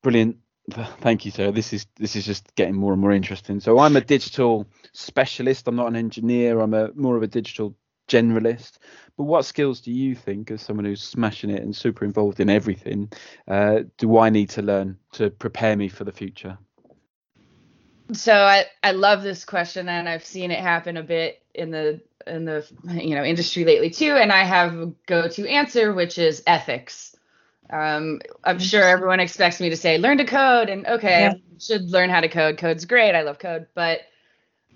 Brilliant. 0.02 0.36
Thank 1.00 1.24
you, 1.24 1.30
sir. 1.30 1.50
This 1.50 1.72
is 1.72 1.86
this 1.96 2.16
is 2.16 2.24
just 2.24 2.54
getting 2.54 2.74
more 2.74 2.92
and 2.92 3.00
more 3.00 3.12
interesting. 3.12 3.60
So 3.60 3.78
I'm 3.78 3.96
a 3.96 4.00
digital 4.00 4.66
specialist. 4.92 5.66
I'm 5.66 5.76
not 5.76 5.88
an 5.88 5.96
engineer. 5.96 6.60
I'm 6.60 6.74
a 6.74 6.92
more 6.94 7.16
of 7.16 7.22
a 7.22 7.26
digital 7.26 7.76
generalist. 8.08 8.78
But 9.16 9.24
what 9.24 9.44
skills 9.44 9.80
do 9.80 9.90
you 9.90 10.14
think, 10.14 10.50
as 10.50 10.62
someone 10.62 10.84
who's 10.84 11.02
smashing 11.02 11.50
it 11.50 11.62
and 11.62 11.74
super 11.74 12.04
involved 12.04 12.40
in 12.40 12.48
everything, 12.48 13.12
uh, 13.48 13.80
do 13.98 14.18
I 14.18 14.30
need 14.30 14.50
to 14.50 14.62
learn 14.62 14.98
to 15.12 15.30
prepare 15.30 15.76
me 15.76 15.88
for 15.88 16.04
the 16.04 16.12
future? 16.12 16.58
so 18.12 18.34
I, 18.34 18.66
I 18.82 18.92
love 18.92 19.22
this 19.22 19.44
question 19.44 19.88
and 19.88 20.08
I've 20.08 20.24
seen 20.24 20.50
it 20.50 20.60
happen 20.60 20.96
a 20.96 21.02
bit 21.02 21.42
in 21.54 21.70
the 21.70 22.00
in 22.26 22.44
the 22.44 22.66
you 22.84 23.14
know 23.14 23.24
industry 23.24 23.64
lately 23.64 23.90
too 23.90 24.12
and 24.12 24.30
I 24.32 24.44
have 24.44 24.74
a 24.74 24.92
go-to 25.06 25.48
answer 25.48 25.92
which 25.92 26.18
is 26.18 26.42
ethics. 26.46 27.11
Um, 27.70 28.20
I'm 28.44 28.58
sure 28.58 28.82
everyone 28.82 29.20
expects 29.20 29.60
me 29.60 29.70
to 29.70 29.76
say 29.76 29.98
learn 29.98 30.18
to 30.18 30.24
code 30.24 30.68
and 30.68 30.86
okay 30.86 31.22
yeah. 31.22 31.32
I 31.32 31.58
should 31.58 31.90
learn 31.90 32.10
how 32.10 32.20
to 32.20 32.28
code. 32.28 32.58
Code's 32.58 32.84
great. 32.84 33.14
I 33.14 33.22
love 33.22 33.38
code, 33.38 33.66
but 33.74 34.00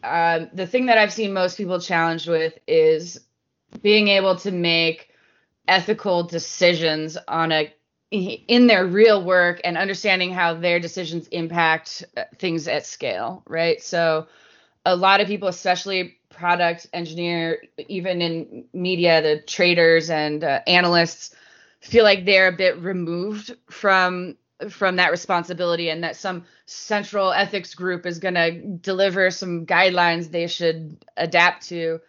um, 0.02 0.50
the 0.52 0.66
thing 0.66 0.86
that 0.86 0.98
I've 0.98 1.12
seen 1.12 1.32
most 1.32 1.56
people 1.56 1.80
challenged 1.80 2.28
with 2.28 2.58
is 2.66 3.20
being 3.82 4.08
able 4.08 4.36
to 4.36 4.50
make 4.50 5.10
ethical 5.68 6.22
decisions 6.22 7.16
on 7.28 7.52
a 7.52 7.72
in 8.12 8.68
their 8.68 8.86
real 8.86 9.24
work 9.24 9.60
and 9.64 9.76
understanding 9.76 10.32
how 10.32 10.54
their 10.54 10.78
decisions 10.78 11.26
impact 11.28 12.04
uh, 12.16 12.22
things 12.38 12.68
at 12.68 12.86
scale, 12.86 13.42
right? 13.48 13.82
So 13.82 14.28
a 14.84 14.94
lot 14.94 15.20
of 15.20 15.26
people, 15.26 15.48
especially 15.48 16.16
product 16.30 16.86
engineer, 16.92 17.62
even 17.88 18.22
in 18.22 18.64
media, 18.72 19.20
the 19.22 19.42
traders 19.42 20.08
and 20.08 20.44
uh, 20.44 20.60
analysts 20.68 21.34
feel 21.80 22.04
like 22.04 22.24
they're 22.24 22.48
a 22.48 22.56
bit 22.56 22.78
removed 22.78 23.54
from 23.70 24.36
from 24.70 24.96
that 24.96 25.10
responsibility 25.10 25.90
and 25.90 26.02
that 26.02 26.16
some 26.16 26.44
central 26.64 27.30
ethics 27.30 27.74
group 27.74 28.06
is 28.06 28.18
going 28.18 28.34
to 28.34 28.50
deliver 28.50 29.30
some 29.30 29.66
guidelines 29.66 30.30
they 30.30 30.46
should 30.46 30.96
adapt 31.16 31.68
to. 31.68 32.00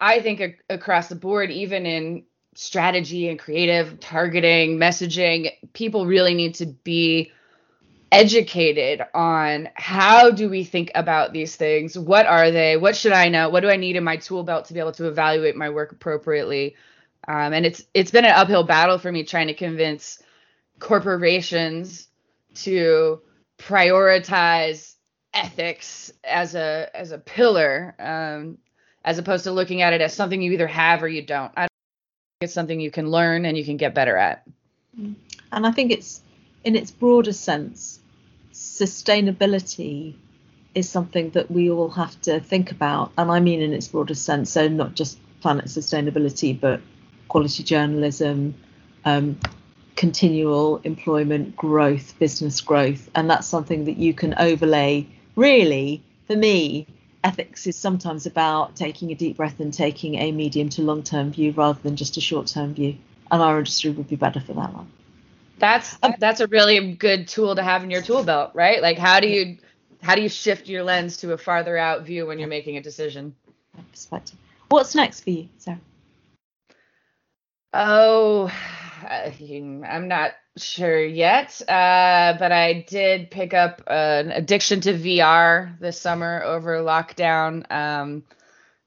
I 0.00 0.20
think 0.20 0.62
across 0.70 1.08
the 1.08 1.14
board, 1.14 1.50
even 1.50 1.84
in 1.84 2.24
strategy 2.54 3.28
and 3.28 3.38
creative 3.38 4.00
targeting, 4.00 4.78
messaging, 4.78 5.50
people 5.72 6.06
really 6.06 6.34
need 6.34 6.54
to 6.56 6.66
be 6.66 7.32
educated 8.10 9.02
on 9.12 9.68
how 9.74 10.30
do 10.30 10.48
we 10.48 10.62
think 10.64 10.92
about 10.94 11.32
these 11.32 11.56
things? 11.56 11.98
What 11.98 12.26
are 12.26 12.50
they? 12.50 12.76
What 12.76 12.96
should 12.96 13.12
I 13.12 13.28
know? 13.28 13.48
What 13.48 13.60
do 13.60 13.68
I 13.68 13.76
need 13.76 13.96
in 13.96 14.04
my 14.04 14.16
tool 14.16 14.44
belt 14.44 14.66
to 14.66 14.74
be 14.74 14.80
able 14.80 14.92
to 14.92 15.08
evaluate 15.08 15.56
my 15.56 15.70
work 15.70 15.92
appropriately? 15.92 16.76
Um, 17.26 17.52
and 17.52 17.64
it's 17.66 17.84
it's 17.94 18.10
been 18.10 18.24
an 18.24 18.32
uphill 18.32 18.64
battle 18.64 18.98
for 18.98 19.10
me 19.10 19.24
trying 19.24 19.46
to 19.46 19.54
convince 19.54 20.22
corporations 20.78 22.08
to 22.54 23.20
prioritize 23.58 24.94
ethics 25.32 26.12
as 26.22 26.54
a 26.54 26.90
as 26.94 27.12
a 27.12 27.18
pillar 27.18 27.94
um, 27.98 28.58
as 29.04 29.18
opposed 29.18 29.44
to 29.44 29.52
looking 29.52 29.82
at 29.82 29.92
it 29.92 30.00
as 30.00 30.14
something 30.14 30.40
you 30.42 30.52
either 30.52 30.66
have 30.66 31.02
or 31.02 31.08
you 31.08 31.22
don't. 31.22 31.52
I 31.56 31.62
don't 31.62 31.70
it's 32.40 32.52
something 32.52 32.80
you 32.80 32.90
can 32.90 33.10
learn 33.10 33.44
and 33.44 33.56
you 33.56 33.64
can 33.64 33.76
get 33.76 33.94
better 33.94 34.16
at. 34.16 34.46
And 34.96 35.66
I 35.66 35.70
think 35.72 35.92
it's 35.92 36.20
in 36.64 36.76
its 36.76 36.90
broader 36.90 37.32
sense, 37.32 38.00
sustainability 38.52 40.14
is 40.74 40.88
something 40.88 41.30
that 41.30 41.50
we 41.50 41.70
all 41.70 41.90
have 41.90 42.20
to 42.22 42.40
think 42.40 42.70
about. 42.70 43.12
And 43.16 43.30
I 43.30 43.40
mean 43.40 43.60
in 43.60 43.72
its 43.72 43.88
broader 43.88 44.14
sense, 44.14 44.50
so 44.50 44.68
not 44.68 44.94
just 44.94 45.18
planet 45.40 45.66
sustainability, 45.66 46.58
but 46.58 46.80
quality 47.28 47.62
journalism, 47.62 48.54
um, 49.04 49.38
continual 49.96 50.80
employment 50.84 51.56
growth, 51.56 52.18
business 52.18 52.60
growth. 52.60 53.10
And 53.14 53.30
that's 53.30 53.46
something 53.46 53.84
that 53.84 53.96
you 53.96 54.14
can 54.14 54.34
overlay 54.38 55.06
really 55.36 56.02
for 56.26 56.36
me 56.36 56.86
ethics 57.24 57.66
is 57.66 57.74
sometimes 57.74 58.26
about 58.26 58.76
taking 58.76 59.10
a 59.10 59.14
deep 59.14 59.38
breath 59.38 59.58
and 59.58 59.72
taking 59.72 60.16
a 60.16 60.30
medium 60.30 60.68
to 60.68 60.82
long 60.82 61.02
term 61.02 61.32
view 61.32 61.52
rather 61.52 61.78
than 61.82 61.96
just 61.96 62.16
a 62.16 62.20
short 62.20 62.46
term 62.46 62.74
view. 62.74 62.96
And 63.30 63.42
our 63.42 63.58
industry 63.58 63.90
would 63.90 64.08
be 64.08 64.16
better 64.16 64.40
for 64.40 64.52
that 64.52 64.72
one. 64.74 64.90
That's 65.58 65.96
um, 66.02 66.14
that's 66.18 66.40
a 66.40 66.46
really 66.46 66.92
good 66.94 67.26
tool 67.26 67.56
to 67.56 67.62
have 67.62 67.82
in 67.82 67.90
your 67.90 68.02
tool 68.02 68.22
belt, 68.22 68.50
right? 68.54 68.82
Like 68.82 68.98
how 68.98 69.20
do 69.20 69.28
you 69.28 69.56
how 70.02 70.14
do 70.14 70.22
you 70.22 70.28
shift 70.28 70.68
your 70.68 70.84
lens 70.84 71.16
to 71.18 71.32
a 71.32 71.38
farther 71.38 71.76
out 71.76 72.04
view 72.04 72.26
when 72.26 72.38
you're 72.38 72.48
making 72.48 72.76
a 72.76 72.82
decision? 72.82 73.34
Perspective. 73.90 74.36
What's 74.68 74.94
next 74.94 75.22
for 75.22 75.30
you, 75.30 75.48
Sarah? 75.58 75.80
Oh, 77.74 78.50
I'm 79.10 80.08
not 80.08 80.32
sure 80.56 81.04
yet, 81.04 81.60
uh, 81.68 82.36
but 82.38 82.52
I 82.52 82.84
did 82.88 83.30
pick 83.30 83.52
up 83.52 83.82
an 83.88 84.30
addiction 84.30 84.80
to 84.82 84.94
VR 84.94 85.78
this 85.80 86.00
summer 86.00 86.42
over 86.44 86.78
lockdown. 86.78 87.70
Um, 87.70 88.22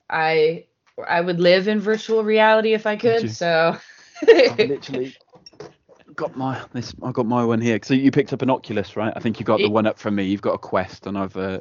I 0.10 0.66
I 1.06 1.22
would 1.22 1.40
live 1.40 1.68
in 1.68 1.80
virtual 1.80 2.24
reality 2.24 2.74
if 2.74 2.88
I 2.88 2.96
could. 2.96 3.30
So 3.32 3.78
literally 4.26 5.14
got 6.16 6.36
my 6.36 6.60
this. 6.74 6.94
I 7.04 7.12
got 7.12 7.26
my 7.26 7.46
one 7.46 7.62
here. 7.62 7.80
So 7.84 7.94
you 7.94 8.12
picked 8.12 8.34
up 8.34 8.42
an 8.42 8.50
Oculus, 8.50 8.96
right? 8.96 9.14
I 9.16 9.20
think 9.20 9.40
you 9.40 9.46
got 9.46 9.60
the 9.60 9.70
one 9.70 9.86
up 9.86 10.00
from 10.00 10.16
me. 10.16 10.24
You've 10.24 10.42
got 10.42 10.54
a 10.54 10.58
Quest, 10.58 11.06
and 11.06 11.18
I've 11.18 11.38
uh, 11.38 11.60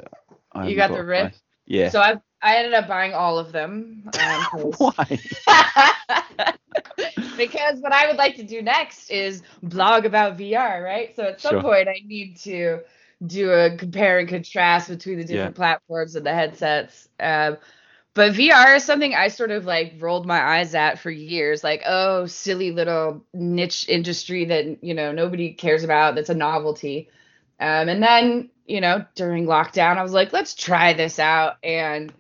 I 0.52 0.68
you 0.68 0.76
got, 0.76 0.90
got 0.90 0.97
the 0.97 1.04
Rift. 1.04 1.42
Yeah. 1.66 1.90
So 1.90 2.00
I 2.00 2.21
I 2.40 2.56
ended 2.56 2.75
up 2.75 2.88
buying 2.88 3.14
all 3.14 3.38
of 3.38 3.52
them. 3.52 4.11
Um, 4.18 4.73
Why? 4.78 5.18
because 7.37 7.81
what 7.81 7.93
I 7.93 8.07
would 8.07 8.16
like 8.16 8.37
to 8.37 8.43
do 8.43 8.62
next 8.62 9.11
is 9.11 9.43
blog 9.62 10.05
about 10.05 10.38
VR, 10.38 10.83
right? 10.83 11.14
So 11.16 11.25
at 11.25 11.40
some 11.40 11.55
sure. 11.55 11.62
point 11.62 11.88
I 11.88 12.00
need 12.05 12.37
to 12.38 12.81
do 13.25 13.50
a 13.50 13.76
compare 13.76 14.19
and 14.19 14.28
contrast 14.28 14.88
between 14.88 15.19
the 15.19 15.25
different 15.25 15.55
yeah. 15.55 15.57
platforms 15.57 16.16
and 16.16 16.26
the 16.26 16.35
headsets. 16.35 17.09
Um, 17.19 17.57
but 18.16 18.33
VR 18.33 18.76
is 18.76 18.85
something 18.85 19.14
I 19.14 19.28
sort 19.28 19.50
of 19.50 19.66
like 19.66 19.95
rolled 19.99 20.26
my 20.26 20.40
eyes 20.40 20.75
at 20.75 20.99
for 20.99 21.11
years, 21.11 21.62
like, 21.62 21.83
oh, 21.85 22.25
silly 22.25 22.71
little 22.73 23.25
niche 23.35 23.87
industry 23.90 24.47
that 24.47 24.83
you 24.83 24.95
know 24.95 25.12
nobody 25.12 25.52
cares 25.52 25.85
about. 25.85 26.14
That's 26.14 26.31
a 26.31 26.35
novelty. 26.35 27.11
Um, 27.61 27.90
and 27.90 28.02
then 28.02 28.50
you 28.64 28.81
know 28.81 29.05
during 29.16 29.45
lockdown, 29.45 29.99
I 29.99 30.02
was 30.02 30.12
like, 30.12 30.33
let's 30.33 30.55
try 30.55 30.95
this 30.95 31.19
out, 31.19 31.57
and 31.62 32.11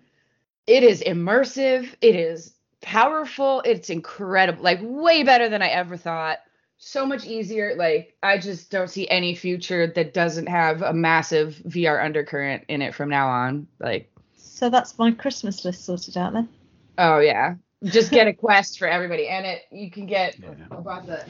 it 0.66 0.82
is 0.82 1.02
immersive. 1.02 1.88
It 2.02 2.14
is 2.14 2.55
powerful. 2.86 3.62
It's 3.64 3.90
incredible, 3.90 4.62
like 4.62 4.78
way 4.82 5.24
better 5.24 5.48
than 5.50 5.60
I 5.62 5.68
ever 5.68 5.96
thought. 5.96 6.38
So 6.78 7.04
much 7.06 7.26
easier. 7.26 7.74
Like 7.76 8.16
I 8.22 8.38
just 8.38 8.70
don't 8.70 8.88
see 8.88 9.08
any 9.08 9.34
future 9.34 9.86
that 9.88 10.14
doesn't 10.14 10.46
have 10.48 10.82
a 10.82 10.92
massive 10.94 11.60
VR 11.66 12.02
undercurrent 12.04 12.64
in 12.68 12.82
it 12.82 12.94
from 12.94 13.10
now 13.10 13.28
on. 13.28 13.66
Like, 13.80 14.12
So 14.36 14.70
that's 14.70 14.98
my 14.98 15.10
Christmas 15.10 15.64
list 15.64 15.84
sorted 15.84 16.16
out 16.16 16.32
then. 16.32 16.48
oh 16.98 17.18
yeah, 17.18 17.56
just 17.84 18.10
get 18.12 18.28
a 18.28 18.32
quest 18.46 18.78
for 18.78 18.86
everybody, 18.88 19.28
and 19.28 19.44
it 19.46 19.62
you 19.72 19.90
can 19.90 20.06
get. 20.06 20.38
Yeah. 20.38 20.50
I 20.70 20.76
bought 20.76 21.06
the, 21.06 21.24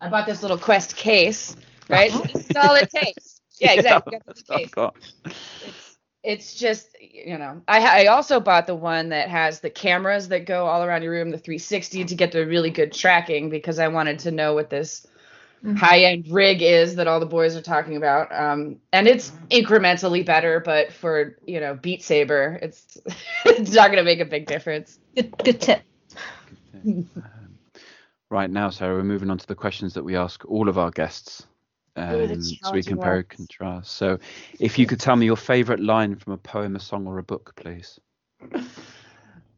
I 0.00 0.08
bought 0.08 0.26
this 0.26 0.42
little 0.42 0.58
quest 0.58 0.96
case, 0.96 1.56
right? 1.88 2.12
this 2.32 2.48
is 2.48 2.56
all 2.56 2.74
it 2.76 2.90
takes. 2.90 3.40
Yeah, 3.58 3.72
exactly. 3.72 4.18
You 4.50 4.68
it's 6.26 6.52
it's 6.52 6.54
just 6.54 6.96
you 7.00 7.38
know 7.38 7.62
I 7.68 8.04
I 8.04 8.06
also 8.06 8.40
bought 8.40 8.66
the 8.66 8.74
one 8.76 9.10
that 9.10 9.28
has 9.30 9.60
the 9.60 9.70
cameras 9.70 10.28
that 10.28 10.46
go 10.46 10.66
all 10.66 10.82
around 10.84 11.02
your 11.02 11.12
room, 11.12 11.30
the 11.30 11.38
360 11.38 12.04
to 12.06 12.14
get 12.14 12.32
the 12.32 12.46
really 12.46 12.70
good 12.70 12.92
tracking 12.92 13.50
because 13.50 13.78
I 13.78 13.88
wanted 13.88 14.20
to 14.20 14.32
know 14.32 14.54
what 14.54 14.70
this 14.70 15.06
Mhm. 15.64 15.76
high 15.78 16.00
end 16.00 16.26
rig 16.30 16.62
is 16.62 16.96
that 16.96 17.08
all 17.08 17.20
the 17.20 17.26
boys 17.26 17.56
are 17.56 17.62
talking 17.62 17.96
about. 17.96 18.32
Um, 18.34 18.80
and 18.92 19.08
it's 19.08 19.32
incrementally 19.50 20.24
better, 20.26 20.60
but 20.60 20.92
for 20.92 21.36
you 21.46 21.60
know 21.60 21.74
Beat 21.74 22.02
Saber, 22.02 22.58
it's 22.62 22.98
it's 23.46 23.72
not 23.72 23.90
gonna 23.90 24.04
make 24.04 24.20
a 24.20 24.26
big 24.26 24.46
difference. 24.46 24.98
Good, 25.16 25.34
good 25.44 25.60
tip. 25.60 25.82
Um, 27.22 27.58
right 28.30 28.50
now, 28.50 28.70
Sarah, 28.70 28.96
we're 28.96 29.04
moving 29.04 29.30
on 29.30 29.38
to 29.38 29.46
the 29.46 29.54
questions 29.54 29.94
that 29.94 30.04
we 30.04 30.16
ask 30.16 30.44
all 30.46 30.68
of 30.68 30.78
our 30.78 30.90
guests. 30.90 31.46
Um, 31.96 32.58
so 32.62 32.76
we 32.76 32.82
compare 32.84 33.18
and 33.18 33.28
contrast. 33.28 33.92
So, 33.92 34.18
if 34.58 34.78
you 34.78 34.86
could 34.86 35.00
tell 35.00 35.16
me 35.16 35.26
your 35.26 35.36
favorite 35.36 35.80
line 35.80 36.16
from 36.16 36.34
a 36.34 36.38
poem, 36.38 36.76
a 36.76 36.80
song, 36.80 37.06
or 37.06 37.18
a 37.18 37.22
book, 37.22 37.54
please. 37.56 37.98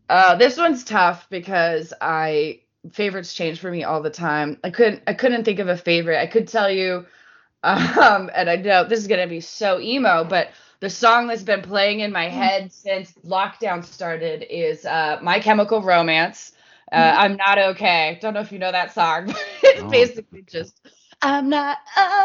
Uh, 0.08 0.36
this 0.36 0.56
one's 0.56 0.84
tough 0.84 1.28
because 1.30 1.92
I 2.00 2.60
favorites 2.92 3.34
change 3.34 3.60
for 3.60 3.70
me 3.70 3.84
all 3.84 4.02
the 4.02 4.10
time. 4.10 4.58
I 4.64 4.70
couldn't 4.70 5.02
I 5.06 5.14
couldn't 5.14 5.44
think 5.44 5.58
of 5.58 5.68
a 5.68 5.76
favorite. 5.76 6.18
I 6.20 6.26
could 6.26 6.48
tell 6.48 6.70
you, 6.70 7.06
um, 7.62 8.30
and 8.34 8.48
I 8.48 8.56
know 8.56 8.84
this 8.84 9.00
is 9.00 9.06
gonna 9.08 9.26
be 9.26 9.40
so 9.40 9.80
emo, 9.80 10.24
but 10.24 10.50
the 10.80 10.90
song 10.90 11.26
that's 11.26 11.42
been 11.42 11.62
playing 11.62 12.00
in 12.00 12.12
my 12.12 12.28
head 12.28 12.72
since 12.72 13.12
lockdown 13.24 13.84
started 13.84 14.44
is 14.48 14.84
uh, 14.86 15.18
"My 15.22 15.40
Chemical 15.40 15.82
Romance." 15.82 16.52
Uh, 16.92 17.14
I'm 17.16 17.36
not 17.36 17.58
okay. 17.58 18.18
Don't 18.20 18.34
know 18.34 18.40
if 18.40 18.52
you 18.52 18.58
know 18.58 18.72
that 18.72 18.92
song. 18.94 19.26
but 19.26 19.36
it's 19.62 19.84
Oh. 19.84 19.90
basically 19.90 20.42
just 20.42 20.80
I'm 21.22 21.48
not 21.48 21.78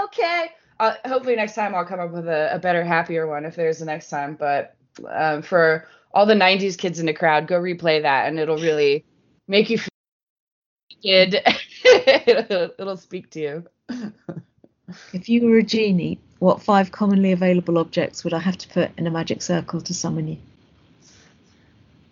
okay. 0.05 0.51
Uh, 0.79 0.95
hopefully 1.05 1.35
next 1.35 1.55
time 1.55 1.73
I'll 1.75 1.85
come 1.85 1.99
up 1.99 2.11
with 2.11 2.27
a, 2.27 2.53
a 2.53 2.59
better, 2.59 2.83
happier 2.83 3.27
one 3.27 3.45
if 3.45 3.55
there's 3.55 3.81
a 3.81 3.85
next 3.85 4.09
time. 4.09 4.35
But 4.35 4.75
um, 5.07 5.41
for 5.41 5.87
all 6.13 6.25
the 6.25 6.33
90s 6.33 6.77
kids 6.77 6.99
in 6.99 7.05
the 7.05 7.13
crowd, 7.13 7.47
go 7.47 7.59
replay 7.59 8.01
that 8.01 8.27
and 8.27 8.39
it'll 8.39 8.57
really 8.57 9.05
make 9.47 9.69
you 9.69 9.77
feel 9.77 9.89
kid. 11.01 11.35
it'll, 11.85 12.69
it'll 12.77 12.97
speak 12.97 13.29
to 13.31 13.39
you. 13.39 13.63
If 15.13 15.29
you 15.29 15.45
were 15.45 15.57
a 15.57 15.63
genie, 15.63 16.19
what 16.39 16.61
five 16.61 16.91
commonly 16.91 17.31
available 17.31 17.77
objects 17.77 18.23
would 18.23 18.33
I 18.33 18.39
have 18.39 18.57
to 18.57 18.67
put 18.67 18.91
in 18.97 19.07
a 19.07 19.11
magic 19.11 19.41
circle 19.41 19.81
to 19.81 19.93
summon 19.93 20.27
you? 20.27 20.37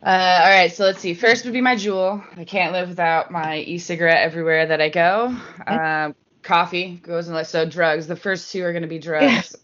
Uh, 0.04 0.40
all 0.44 0.50
right, 0.50 0.72
so 0.72 0.86
let's 0.86 1.00
see. 1.00 1.14
First 1.14 1.46
would 1.46 1.54
be 1.54 1.62
my 1.62 1.76
Juul. 1.76 2.24
I 2.36 2.44
can't 2.44 2.74
live 2.74 2.90
without 2.90 3.30
my 3.30 3.60
e-cigarette 3.60 4.24
everywhere 4.24 4.66
that 4.66 4.82
I 4.82 4.90
go. 4.90 5.36
Um, 5.68 6.16
coffee 6.44 7.00
goes 7.04 7.28
in 7.28 7.34
like 7.34 7.46
so. 7.46 7.66
Drugs. 7.66 8.08
The 8.08 8.16
first 8.16 8.52
two 8.52 8.64
are 8.64 8.72
going 8.74 8.84
to 8.84 8.88
be 8.90 9.00
drugs. 9.10 9.56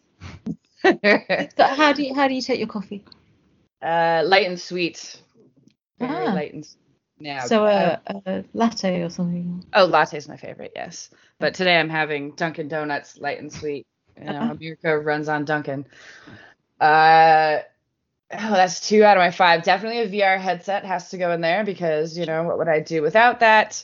So 0.84 1.64
how 1.64 1.94
do 1.94 2.04
you 2.04 2.14
how 2.16 2.28
do 2.28 2.34
you 2.34 2.42
take 2.42 2.60
your 2.60 2.68
coffee? 2.68 3.04
uh, 3.82 4.24
light 4.26 4.48
and 4.48 4.60
sweet. 4.60 5.22
Very 6.00 6.28
Ah. 6.28 6.34
light 6.34 6.54
and 6.54 6.68
yeah. 7.20 7.42
so 7.44 7.66
uh, 7.66 7.98
a, 8.08 8.22
a 8.26 8.44
latte 8.54 9.02
or 9.02 9.10
something. 9.10 9.63
Oh, 9.74 9.86
latte 9.86 10.18
is 10.18 10.28
my 10.28 10.38
favorite, 10.38 10.72
yes. 10.76 11.10
But 11.40 11.54
today 11.56 11.80
I'm 11.80 11.90
having 11.90 12.32
Dunkin' 12.36 12.68
Donuts, 12.68 13.18
light 13.18 13.40
and 13.40 13.52
sweet. 13.52 13.86
You 14.18 14.26
know, 14.26 14.40
Uh-uh. 14.40 14.52
America 14.52 14.98
runs 15.00 15.28
on 15.30 15.46
Dunkin'. 15.46 15.86
Uh, 16.80 17.60
oh, 18.32 18.52
that's 18.54 18.88
two 18.88 19.04
out 19.04 19.18
of 19.18 19.22
my 19.22 19.32
five. 19.32 19.63
Definitely 19.63 20.02
a 20.02 20.10
VR 20.22 20.40
headset 20.40 20.86
has 20.86 21.10
to 21.10 21.18
go 21.18 21.32
in 21.32 21.42
there 21.42 21.63
because 21.66 22.18
you 22.18 22.26
know 22.26 22.44
what 22.44 22.58
would 22.60 22.68
I 22.70 22.80
do 22.82 23.02
without 23.02 23.40
that? 23.42 23.84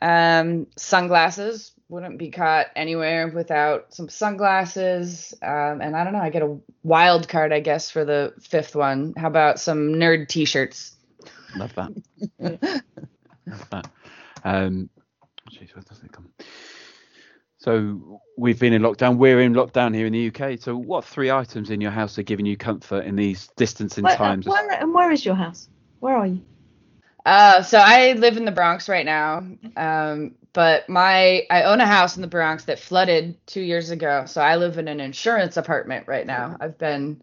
Um, 0.00 0.66
sunglasses 0.76 1.71
wouldn't 1.92 2.18
be 2.18 2.30
caught 2.30 2.68
anywhere 2.74 3.28
without 3.28 3.92
some 3.94 4.08
sunglasses. 4.08 5.34
Um, 5.42 5.82
and 5.82 5.94
I 5.94 6.04
don't 6.04 6.14
know, 6.14 6.20
I 6.20 6.30
get 6.30 6.42
a 6.42 6.58
wild 6.82 7.28
card, 7.28 7.52
I 7.52 7.60
guess, 7.60 7.90
for 7.90 8.06
the 8.06 8.32
fifth 8.40 8.74
one. 8.74 9.12
How 9.14 9.26
about 9.26 9.60
some 9.60 9.92
nerd 9.92 10.28
T-shirts? 10.28 10.96
Love 11.54 11.74
that. 11.74 11.92
Love 13.46 13.70
that. 13.70 13.90
Um, 14.42 14.88
jeez, 15.50 15.74
where 15.74 15.84
does 15.86 16.02
it 16.02 16.10
come? 16.10 16.30
So 17.58 18.20
we've 18.38 18.58
been 18.58 18.72
in 18.72 18.80
lockdown. 18.80 19.18
We're 19.18 19.42
in 19.42 19.52
lockdown 19.52 19.94
here 19.94 20.06
in 20.06 20.14
the 20.14 20.28
UK. 20.28 20.58
So 20.58 20.74
what 20.74 21.04
three 21.04 21.30
items 21.30 21.68
in 21.68 21.82
your 21.82 21.90
house 21.90 22.18
are 22.18 22.22
giving 22.22 22.46
you 22.46 22.56
comfort 22.56 23.04
in 23.04 23.16
these 23.16 23.48
distancing 23.56 24.04
Where, 24.04 24.14
uh, 24.14 24.16
times? 24.16 24.46
where, 24.46 24.72
and 24.72 24.94
where 24.94 25.12
is 25.12 25.26
your 25.26 25.34
house? 25.34 25.68
Where 26.00 26.16
are 26.16 26.26
you? 26.26 26.40
Uh, 27.26 27.62
so 27.62 27.78
I 27.78 28.14
live 28.14 28.38
in 28.38 28.46
the 28.46 28.50
Bronx 28.50 28.88
right 28.88 29.04
now. 29.04 29.46
Um, 29.76 30.36
but 30.52 30.88
my 30.88 31.46
I 31.50 31.62
own 31.62 31.80
a 31.80 31.86
house 31.86 32.16
in 32.16 32.22
the 32.22 32.28
Bronx 32.28 32.64
that 32.64 32.78
flooded 32.78 33.36
two 33.46 33.62
years 33.62 33.90
ago. 33.90 34.24
So 34.26 34.40
I 34.40 34.56
live 34.56 34.78
in 34.78 34.88
an 34.88 35.00
insurance 35.00 35.56
apartment 35.56 36.06
right 36.06 36.26
now. 36.26 36.56
I've 36.60 36.76
been, 36.78 37.22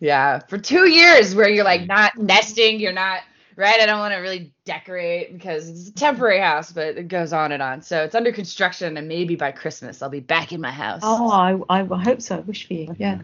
yeah, 0.00 0.38
for 0.48 0.58
two 0.58 0.88
years 0.88 1.34
where 1.34 1.48
you're 1.48 1.64
like 1.64 1.86
not 1.86 2.16
nesting, 2.16 2.80
you're 2.80 2.92
not 2.92 3.20
right. 3.56 3.80
I 3.80 3.86
don't 3.86 3.98
want 4.00 4.14
to 4.14 4.18
really 4.20 4.52
decorate 4.64 5.32
because 5.32 5.68
it's 5.68 5.88
a 5.88 5.92
temporary 5.94 6.40
house, 6.40 6.72
but 6.72 6.96
it 6.96 7.08
goes 7.08 7.32
on 7.32 7.52
and 7.52 7.62
on. 7.62 7.82
So 7.82 8.02
it's 8.02 8.14
under 8.14 8.32
construction, 8.32 8.96
and 8.96 9.06
maybe 9.08 9.36
by 9.36 9.52
Christmas 9.52 10.02
I'll 10.02 10.08
be 10.10 10.20
back 10.20 10.52
in 10.52 10.60
my 10.60 10.72
house. 10.72 11.02
Oh, 11.04 11.30
I, 11.30 11.58
I 11.80 11.84
hope 11.84 12.22
so. 12.22 12.36
I 12.36 12.40
wish 12.40 12.66
for 12.66 12.74
you. 12.74 12.94
Yeah. 12.98 13.20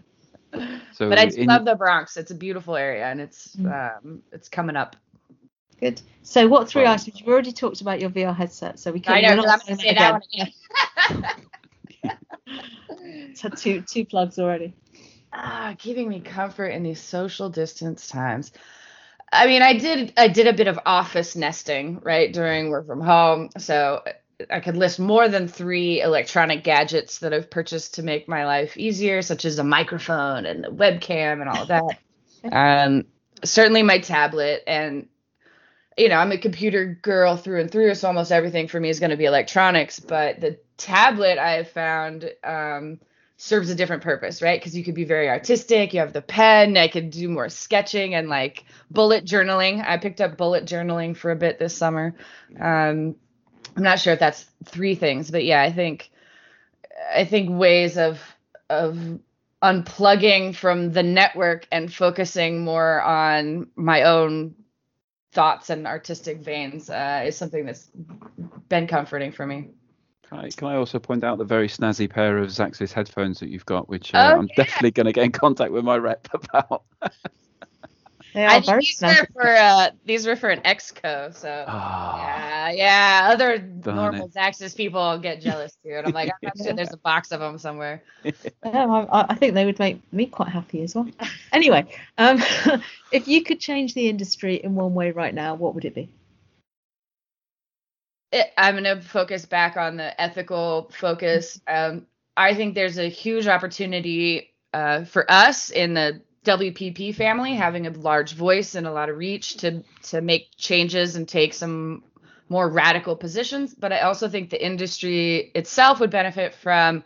So 0.93 1.07
but 1.09 1.17
I 1.17 1.25
just 1.25 1.37
in- 1.37 1.47
love 1.47 1.65
the 1.65 1.75
Bronx. 1.75 2.17
It's 2.17 2.31
a 2.31 2.35
beautiful 2.35 2.75
area, 2.75 3.05
and 3.05 3.21
it's 3.21 3.55
Mm. 3.55 3.97
um, 3.97 4.21
it's 4.31 4.49
coming 4.49 4.75
up. 4.75 4.95
Good. 5.81 6.01
So 6.23 6.47
what 6.47 6.69
three 6.69 6.83
Well- 6.83 6.93
items? 6.93 7.19
You've 7.19 7.27
already 7.27 7.51
talked 7.51 7.81
about 7.81 7.99
your 7.99 8.09
VR 8.09 8.33
headset, 8.35 8.79
so 8.79 8.91
we 8.91 8.99
can. 8.99 9.13
I 9.13 9.21
know. 9.21 9.29
we're 9.29 9.35
'cause 9.37 9.45
not 9.45 9.61
I'm 9.61 9.75
gonna 9.75 9.81
say 9.81 9.93
that 9.95 10.11
one 10.13 10.21
again. 10.33 11.35
It's 13.03 13.41
had 13.41 13.57
two 13.57 13.81
two 13.81 14.05
plugs 14.05 14.37
already. 14.39 14.73
ah, 15.33 15.75
giving 15.79 16.09
me 16.09 16.19
comfort 16.19 16.67
in 16.67 16.83
these 16.83 16.99
social 16.99 17.49
distance 17.49 18.07
times. 18.07 18.51
I 19.31 19.47
mean, 19.47 19.61
I 19.61 19.77
did 19.77 20.13
I 20.17 20.27
did 20.27 20.47
a 20.47 20.53
bit 20.53 20.67
of 20.67 20.77
office 20.85 21.35
nesting, 21.35 21.99
right, 22.03 22.31
during 22.31 22.69
work 22.69 22.85
from 22.85 23.01
home. 23.01 23.49
So 23.57 24.03
I 24.49 24.59
could 24.59 24.75
list 24.77 24.99
more 24.99 25.29
than 25.29 25.47
three 25.47 26.01
electronic 26.01 26.63
gadgets 26.63 27.19
that 27.19 27.33
I've 27.33 27.49
purchased 27.49 27.95
to 27.95 28.03
make 28.03 28.27
my 28.27 28.45
life 28.45 28.75
easier, 28.77 29.21
such 29.21 29.45
as 29.45 29.57
a 29.57 29.63
microphone 29.63 30.45
and 30.45 30.65
a 30.65 30.69
webcam 30.69 31.39
and 31.41 31.49
all 31.49 31.61
of 31.63 31.67
that. 31.69 31.97
um, 32.51 33.05
certainly 33.43 33.83
my 33.83 33.99
tablet 33.99 34.63
and 34.67 35.07
you 36.01 36.09
know, 36.09 36.15
I'm 36.15 36.31
a 36.31 36.37
computer 36.37 36.97
girl 37.03 37.37
through 37.37 37.61
and 37.61 37.69
through, 37.69 37.93
so 37.93 38.07
almost 38.07 38.31
everything 38.31 38.67
for 38.67 38.79
me 38.79 38.89
is 38.89 38.99
going 38.99 39.11
to 39.11 39.17
be 39.17 39.25
electronics. 39.25 39.99
But 39.99 40.41
the 40.41 40.57
tablet 40.75 41.37
I 41.37 41.51
have 41.51 41.69
found 41.69 42.27
um, 42.43 42.99
serves 43.37 43.69
a 43.69 43.75
different 43.75 44.01
purpose, 44.01 44.41
right? 44.41 44.59
Because 44.59 44.75
you 44.75 44.83
could 44.83 44.95
be 44.95 45.03
very 45.03 45.29
artistic. 45.29 45.93
You 45.93 45.99
have 45.99 46.11
the 46.11 46.23
pen. 46.23 46.75
I 46.75 46.87
could 46.87 47.11
do 47.11 47.29
more 47.29 47.49
sketching 47.49 48.15
and 48.15 48.29
like 48.29 48.65
bullet 48.89 49.25
journaling. 49.25 49.87
I 49.87 49.97
picked 49.97 50.21
up 50.21 50.37
bullet 50.37 50.65
journaling 50.65 51.15
for 51.15 51.29
a 51.29 51.35
bit 51.35 51.59
this 51.59 51.77
summer. 51.77 52.15
Um, 52.59 53.15
I'm 53.77 53.83
not 53.83 53.99
sure 53.99 54.13
if 54.13 54.19
that's 54.19 54.43
three 54.65 54.95
things, 54.95 55.29
but 55.29 55.45
yeah, 55.45 55.61
I 55.61 55.71
think 55.71 56.09
I 57.13 57.25
think 57.25 57.51
ways 57.51 57.99
of 57.99 58.19
of 58.71 58.97
unplugging 59.61 60.55
from 60.55 60.93
the 60.93 61.03
network 61.03 61.67
and 61.71 61.93
focusing 61.93 62.63
more 62.63 62.99
on 63.03 63.67
my 63.75 64.01
own 64.01 64.55
thoughts 65.31 65.69
and 65.69 65.87
artistic 65.87 66.39
veins 66.39 66.89
uh, 66.89 67.23
is 67.25 67.37
something 67.37 67.65
that's 67.65 67.89
been 68.69 68.87
comforting 68.87 69.31
for 69.31 69.45
me. 69.45 69.69
Can 70.27 70.39
I, 70.39 70.49
can 70.49 70.67
I 70.67 70.75
also 70.75 70.99
point 70.99 71.23
out 71.23 71.37
the 71.37 71.43
very 71.43 71.67
snazzy 71.67 72.09
pair 72.09 72.37
of 72.37 72.49
Xaxis 72.49 72.93
headphones 72.93 73.39
that 73.39 73.49
you've 73.49 73.65
got, 73.65 73.89
which 73.89 74.13
uh, 74.15 74.17
Oh, 74.19 74.39
I'm 74.39 74.47
yeah. 74.47 74.55
definitely 74.55 74.91
going 74.91 75.05
to 75.07 75.13
get 75.13 75.25
in 75.25 75.31
contact 75.31 75.71
with 75.71 75.83
my 75.83 75.97
rep 75.97 76.27
about. 76.33 76.83
They 78.33 78.45
I 78.45 78.57
are 78.57 78.79
these 78.79 79.01
were 79.01 79.27
for 79.33 79.47
uh, 79.47 79.89
these 80.05 80.25
were 80.25 80.35
for 80.35 80.49
an 80.49 80.61
Exco, 80.61 81.35
so 81.35 81.65
Ah, 81.67 82.67
yeah, 82.67 82.71
yeah. 82.71 83.29
Other 83.31 83.57
Darn 83.57 83.95
normal 83.95 84.29
Xaxis 84.29 84.75
people 84.75 85.17
get 85.17 85.41
jealous 85.41 85.75
too, 85.83 85.91
and 85.91 86.07
I'm 86.07 86.13
like, 86.13 86.29
I'm 86.29 86.35
not 86.41 86.57
sure 86.57 86.73
there's 86.73 86.93
a 86.93 86.97
box 86.97 87.31
of 87.31 87.39
them 87.39 87.57
somewhere. 87.57 88.03
Yeah, 88.63 89.05
I, 89.11 89.25
I 89.29 89.35
think 89.35 89.55
they 89.55 89.65
would 89.65 89.79
make 89.79 90.01
me 90.13 90.27
quite 90.27 90.49
happy 90.49 90.83
as 90.83 90.93
well. 90.93 91.07
Anyway, 91.51 91.87
um, 92.19 92.39
if 93.11 93.27
you 93.27 93.43
could 93.43 93.59
change 93.59 93.95
the 93.95 94.07
industry 94.07 94.55
in 94.55 94.75
one 94.75 94.93
way 94.93 95.11
right 95.11 95.33
now, 95.33 95.55
what 95.55 95.73
would 95.73 95.83
it 95.83 95.95
be? 95.95 96.09
it, 98.31 98.51
I'm 98.57 98.81
going 98.81 98.83
to 98.83 99.01
focus 99.01 99.45
back 99.45 99.77
on 99.77 99.97
the 99.97 100.19
ethical 100.19 100.91
focus. 100.93 101.59
Um, 101.67 102.07
I 102.37 102.55
think 102.55 102.75
there's 102.75 102.97
a 102.97 103.09
huge 103.09 103.47
opportunity 103.47 104.53
uh, 104.73 105.03
for 105.03 105.29
us 105.29 105.69
in 105.69 105.93
the 105.93 106.21
WPP 106.45 107.15
family 107.15 107.53
having 107.55 107.85
a 107.87 107.91
large 107.91 108.33
voice 108.33 108.75
and 108.75 108.87
a 108.87 108.91
lot 108.91 109.09
of 109.09 109.17
reach 109.17 109.57
to 109.57 109.83
to 110.03 110.21
make 110.21 110.49
changes 110.57 111.15
and 111.15 111.27
take 111.27 111.53
some 111.53 112.03
more 112.49 112.67
radical 112.67 113.15
positions. 113.15 113.73
But 113.73 113.93
I 113.93 114.01
also 114.01 114.27
think 114.27 114.49
the 114.49 114.63
industry 114.63 115.51
itself 115.55 115.99
would 115.99 116.11
benefit 116.11 116.53
from 116.55 117.03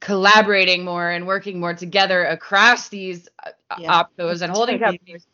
collaborating 0.00 0.84
more 0.84 1.08
and 1.08 1.26
working 1.26 1.60
more 1.60 1.74
together 1.74 2.24
across 2.24 2.88
these 2.88 3.28
uh, 3.44 3.50
Yeah. 3.78 4.04
and 4.18 4.50
holding 4.50 4.78
companies, 4.78 5.26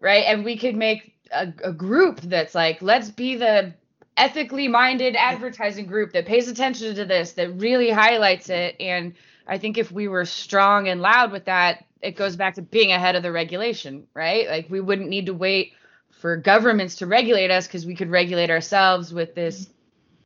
right? 0.00 0.24
And 0.26 0.44
we 0.44 0.56
could 0.58 0.76
make 0.76 1.14
a, 1.32 1.52
a 1.64 1.72
group 1.72 2.20
that's 2.20 2.54
like, 2.54 2.82
let's 2.82 3.10
be 3.10 3.36
the 3.36 3.72
ethically 4.16 4.68
minded 4.68 5.16
advertising 5.16 5.86
group 5.86 6.12
that 6.12 6.26
pays 6.26 6.48
attention 6.48 6.94
to 6.96 7.04
this, 7.04 7.32
that 7.32 7.50
really 7.54 7.90
highlights 7.90 8.50
it. 8.50 8.76
And 8.78 9.14
I 9.46 9.58
think 9.58 9.78
if 9.78 9.90
we 9.90 10.08
were 10.08 10.24
strong 10.26 10.88
and 10.88 11.00
loud 11.00 11.32
with 11.32 11.46
that, 11.46 11.84
it 12.04 12.16
goes 12.16 12.36
back 12.36 12.54
to 12.54 12.62
being 12.62 12.92
ahead 12.92 13.16
of 13.16 13.22
the 13.22 13.32
regulation, 13.32 14.06
right? 14.14 14.48
Like 14.48 14.70
we 14.70 14.80
wouldn't 14.80 15.08
need 15.08 15.26
to 15.26 15.34
wait 15.34 15.72
for 16.10 16.36
governments 16.36 16.96
to 16.96 17.06
regulate 17.06 17.50
us 17.50 17.66
because 17.66 17.86
we 17.86 17.94
could 17.94 18.10
regulate 18.10 18.50
ourselves 18.50 19.12
with 19.12 19.34
this 19.34 19.68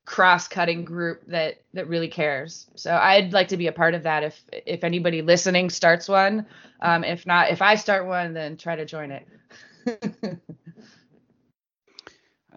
cross-cutting 0.05 0.85
group 0.85 1.23
that 1.27 1.63
that 1.75 1.89
really 1.89 2.09
cares. 2.09 2.67
So 2.75 2.95
I'd 2.95 3.33
like 3.33 3.49
to 3.49 3.57
be 3.57 3.67
a 3.67 3.73
part 3.73 3.95
of 3.95 4.03
that 4.05 4.25
if 4.25 4.43
if 4.53 4.85
anybody 4.85 5.23
listening 5.23 5.71
starts 5.71 6.09
one. 6.09 6.47
Um, 6.81 7.05
if 7.05 7.27
not, 7.27 7.51
if 7.51 7.63
I 7.63 7.75
start 7.75 8.07
one, 8.07 8.35
then 8.35 8.57
try 8.57 8.77
to 8.77 8.85
join 8.85 9.11
it. 9.11 10.39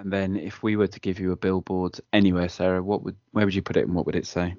And 0.02 0.12
then 0.12 0.36
if 0.36 0.64
we 0.64 0.78
were 0.78 0.88
to 0.88 1.00
give 1.00 1.20
you 1.20 1.32
a 1.32 1.36
billboard 1.36 2.00
anywhere, 2.12 2.50
Sarah, 2.50 2.82
what 2.82 3.04
would 3.04 3.16
where 3.34 3.46
would 3.46 3.54
you 3.54 3.62
put 3.62 3.78
it 3.78 3.86
and 3.86 3.94
what 3.94 4.08
would 4.08 4.16
it 4.16 4.26
say? 4.26 4.56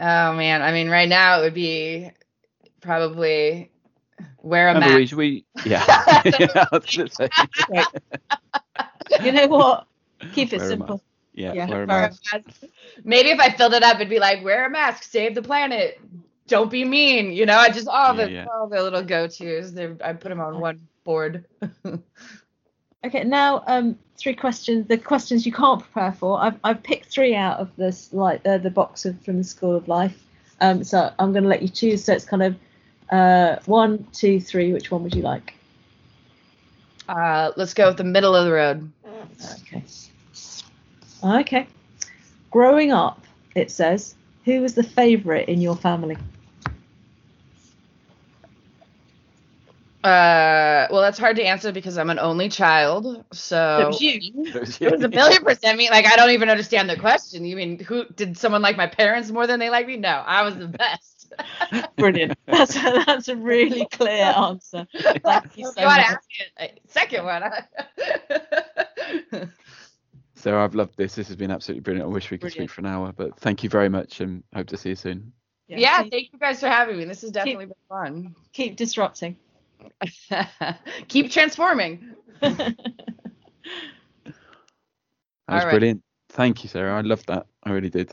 Oh 0.00 0.34
man, 0.34 0.62
I 0.62 0.72
mean, 0.72 0.90
right 0.90 1.08
now 1.08 1.40
it 1.40 1.44
would 1.44 1.54
be 1.54 2.10
probably 2.80 3.70
wear 4.42 4.68
a 4.68 4.74
Remember, 4.74 4.90
mask. 4.90 5.06
we, 5.12 5.12
we 5.16 5.46
yeah. 5.64 5.84
I 5.88 6.80
say, 7.08 7.30
You 9.18 9.32
know 9.32 9.46
what? 9.48 9.86
Keep 10.32 10.52
it 10.54 10.60
Wear 10.60 10.62
simple. 10.62 11.02
yeah, 11.34 11.54
Yeah, 11.54 11.66
wear 11.66 11.84
a 11.84 11.86
Wear 11.86 12.06
a 12.06 12.10
mask. 12.10 12.22
mask. 12.32 12.64
Maybe 13.04 13.30
if 13.30 13.40
I 13.40 13.50
filled 13.50 13.74
it 13.74 13.82
up, 13.82 13.96
it'd 13.96 14.08
be 14.10 14.18
like 14.20 14.44
wear 14.44 14.66
a 14.66 14.70
mask, 14.70 15.04
save 15.04 15.34
the 15.34 15.42
planet, 15.42 16.00
don't 16.48 16.70
be 16.70 16.84
mean. 16.84 17.32
You 17.32 17.46
know, 17.46 17.56
I 17.56 17.70
just 17.70 17.88
all 17.88 18.14
the 18.14 18.24
Yeah, 18.24 18.26
yeah. 18.26 18.48
all 18.52 18.68
the 18.68 18.82
little 18.82 19.02
go 19.02 19.26
tos. 19.28 19.76
I 19.78 20.12
put 20.14 20.28
them 20.28 20.40
on 20.40 20.60
one 20.60 20.88
board. 21.04 21.44
Okay, 23.04 23.24
now 23.24 23.64
um, 23.66 23.98
three 24.18 24.34
questions. 24.34 24.86
The 24.86 24.98
questions 24.98 25.46
you 25.46 25.52
can't 25.52 25.80
prepare 25.80 26.12
for. 26.12 26.40
I've 26.40 26.58
I've 26.62 26.82
picked 26.82 27.06
three 27.06 27.34
out 27.34 27.58
of 27.58 27.74
this 27.76 28.12
like 28.12 28.44
uh, 28.46 28.58
the 28.58 28.70
box 28.70 29.06
of 29.06 29.20
from 29.22 29.38
the 29.38 29.44
School 29.44 29.74
of 29.74 29.88
Life. 29.88 30.22
Um, 30.60 30.84
so 30.84 31.10
I'm 31.18 31.32
going 31.32 31.44
to 31.44 31.48
let 31.48 31.62
you 31.62 31.68
choose. 31.68 32.04
So 32.04 32.12
it's 32.12 32.26
kind 32.26 32.42
of 32.42 32.56
uh, 33.10 33.56
one, 33.64 34.06
two, 34.12 34.40
three. 34.40 34.72
Which 34.72 34.90
one 34.90 35.02
would 35.02 35.14
you 35.14 35.22
like? 35.22 35.54
Uh, 37.08 37.52
let's 37.56 37.74
go 37.74 37.88
with 37.88 37.96
the 37.96 38.04
middle 38.04 38.36
of 38.36 38.44
the 38.44 38.52
road. 38.52 38.92
Okay. 39.62 39.82
Okay. 41.24 41.66
Growing 42.50 42.92
up, 42.92 43.24
it 43.54 43.70
says, 43.70 44.14
who 44.44 44.60
was 44.60 44.74
the 44.74 44.82
favourite 44.82 45.48
in 45.48 45.60
your 45.60 45.76
family? 45.76 46.16
Uh, 50.02 50.86
well, 50.90 51.02
that's 51.02 51.18
hard 51.18 51.36
to 51.36 51.42
answer 51.44 51.72
because 51.72 51.98
I'm 51.98 52.08
an 52.10 52.18
only 52.18 52.48
child. 52.48 53.24
So 53.32 53.78
It 53.82 53.86
was 53.88 54.00
you. 54.00 54.20
It 54.86 54.90
was 54.90 55.02
a 55.04 55.08
million 55.08 55.42
percent 55.44 55.76
me. 55.78 55.90
Like 55.90 56.06
I 56.06 56.16
don't 56.16 56.30
even 56.30 56.48
understand 56.48 56.88
the 56.88 56.96
question. 56.96 57.44
You 57.44 57.56
mean 57.56 57.78
who 57.78 58.04
did 58.16 58.36
someone 58.38 58.62
like 58.62 58.76
my 58.76 58.86
parents 58.86 59.30
more 59.30 59.46
than 59.46 59.60
they 59.60 59.68
like 59.70 59.86
me? 59.86 59.96
No, 59.98 60.08
I 60.08 60.42
was 60.42 60.56
the 60.56 60.68
best. 60.68 61.32
Brilliant. 61.96 62.36
That's 62.46 62.76
a, 62.76 63.04
that's 63.06 63.28
a 63.28 63.36
really 63.36 63.86
clear 63.92 64.24
answer. 64.24 64.86
Thank 65.22 65.56
you 65.56 65.66
so 65.66 65.80
You 65.80 65.86
wanna 65.86 66.02
much. 66.02 66.10
ask 66.10 66.28
it? 66.58 66.80
Second 66.88 67.24
one. 67.24 67.42
Sarah, 70.34 70.64
I've 70.64 70.74
loved 70.74 70.96
this. 70.96 71.14
This 71.14 71.26
has 71.28 71.36
been 71.36 71.50
absolutely 71.50 71.82
brilliant. 71.82 72.08
I 72.08 72.12
wish 72.12 72.30
we 72.30 72.38
could 72.38 72.42
Brilliant. 72.52 72.70
speak 72.70 72.70
for 72.74 72.80
an 72.80 72.86
hour, 72.86 73.12
but 73.14 73.38
thank 73.38 73.62
you 73.62 73.68
very 73.68 73.90
much 73.90 74.20
and 74.22 74.42
hope 74.54 74.68
to 74.68 74.76
see 74.78 74.88
you 74.90 74.96
soon. 74.96 75.32
yeah, 75.68 76.02
keep- 76.02 76.12
thank 76.12 76.32
you 76.32 76.38
guys 76.38 76.60
for 76.60 76.68
having 76.68 76.96
me. 76.96 77.04
This 77.04 77.20
has 77.22 77.30
definitely 77.30 77.66
been 77.66 77.74
fun. 77.88 78.34
keep 78.52 78.76
disrupting. 78.76 79.36
Keep 81.08 81.30
transforming. 81.30 82.14
That 85.50 85.56
was 85.56 85.64
All 85.64 85.66
right. 85.66 85.72
brilliant. 85.72 86.02
Thank 86.28 86.62
you, 86.62 86.68
Sarah. 86.70 86.96
I 86.96 87.00
loved 87.00 87.26
that. 87.26 87.46
I 87.64 87.72
really 87.72 87.90
did. 87.90 88.12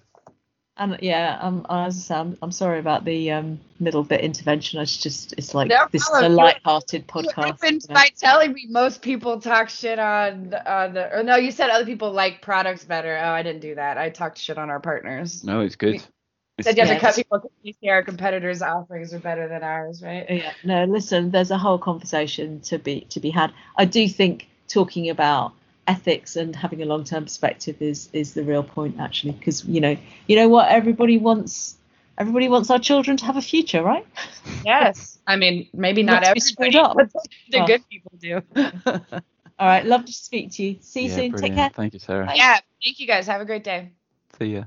And 0.77 0.97
yeah, 1.01 1.37
um, 1.39 1.67
as 1.69 1.95
I 1.95 1.99
say, 1.99 2.15
I'm, 2.15 2.37
I'm 2.41 2.51
sorry 2.51 2.79
about 2.79 3.05
the 3.05 3.31
um, 3.31 3.59
middle 3.79 4.03
bit 4.03 4.21
intervention. 4.21 4.79
It's 4.79 4.97
just, 4.97 5.33
it's 5.33 5.53
like 5.53 5.67
No 5.69 5.87
this 5.91 6.01
is 6.01 6.07
a 6.07 6.11
problem. 6.11 6.33
light-hearted 6.35 7.01
You 7.15 7.23
podcast. 7.23 7.49
opened 7.49 7.83
you 7.83 7.89
know. 7.89 7.93
by 7.93 8.09
telling 8.17 8.53
me 8.53 8.65
most 8.69 9.03
people 9.03 9.39
talk 9.39 9.69
shit 9.69 9.99
on 9.99 10.53
on 10.65 10.93
the, 10.95 11.15
or 11.15 11.21
no, 11.23 11.35
you 11.35 11.51
said 11.51 11.69
other 11.69 11.85
people 11.85 12.11
like 12.11 12.41
products 12.41 12.85
better. 12.85 13.17
Oh, 13.17 13.29
I 13.29 13.43
didn't 13.43 13.61
do 13.61 13.75
that. 13.75 13.99
I 13.99 14.09
talked 14.09 14.39
shit 14.39 14.57
on 14.57 14.71
our 14.71 14.79
partners. 14.79 15.43
No, 15.43 15.61
it's 15.61 15.75
good. 15.75 16.01
It's, 16.57 16.67
Said 16.67 16.75
you 16.77 16.81
have 16.81 16.89
Yeah, 16.89 16.95
to 16.95 16.99
cut 17.01 17.09
it's- 17.09 17.15
people 17.17 17.37
because 17.39 17.51
you 17.61 17.73
say 17.81 17.89
our 17.89 18.01
competitors' 18.03 18.61
offerings 18.61 19.13
are 19.13 19.19
better 19.19 19.47
than 19.47 19.63
ours, 19.63 20.01
right? 20.01 20.25
Yeah, 20.29 20.51
no, 20.63 20.85
listen, 20.85 21.29
there's 21.31 21.51
a 21.51 21.57
whole 21.57 21.77
conversation 21.77 22.61
to 22.61 22.79
be 22.79 23.01
to 23.09 23.19
be 23.19 23.29
had. 23.29 23.51
I 23.77 23.85
do 23.85 24.07
think 24.07 24.47
talking 24.67 25.09
about 25.09 25.53
ethics 25.87 26.35
and 26.35 26.55
having 26.55 26.81
a 26.81 26.85
long-term 26.85 27.23
perspective 27.25 27.81
is 27.81 28.09
is 28.11 28.33
the 28.33 28.43
real 28.43 28.63
point 28.63 28.99
actually 28.99 29.31
because 29.33 29.63
you 29.65 29.79
know 29.79 29.95
you 30.27 30.35
know 30.35 30.49
what 30.49 30.67
everybody 30.69 31.17
wants 31.17 31.77
everybody 32.17 32.49
wants 32.49 32.69
our 32.69 32.79
children 32.79 33.15
to 33.17 33.25
have 33.25 33.37
a 33.37 33.41
future 33.41 33.81
right 33.83 34.05
Yes. 34.65 35.17
I 35.27 35.35
mean, 35.37 35.69
maybe 35.73 36.03
not 36.03 36.23
Not 36.23 36.41
screwed 36.41 36.75
everybody, 36.75 36.77
up. 36.77 36.97
but 37.13 37.23
the 37.51 37.59
Oh. 37.61 37.67
good 37.67 37.83
people 37.89 38.11
do. 38.19 38.41
all 39.59 39.67
right 39.67 39.85
love 39.85 40.03
to 40.05 40.11
speak 40.11 40.51
to 40.53 40.63
you 40.63 40.77
see 40.81 41.03
you 41.03 41.09
yeah, 41.09 41.15
soon 41.15 41.33
take 41.33 41.53
care 41.55 41.69
Thank 41.69 41.93
you, 41.93 41.99
Sarah. 41.99 42.33
yeah. 42.35 42.59
Thank 42.83 42.99
you 42.99 43.07
guys. 43.07 43.27
Have 43.27 43.41
a 43.41 43.45
great 43.45 43.63
day. 43.63 43.91
See 44.37 44.55
ya. 44.55 44.63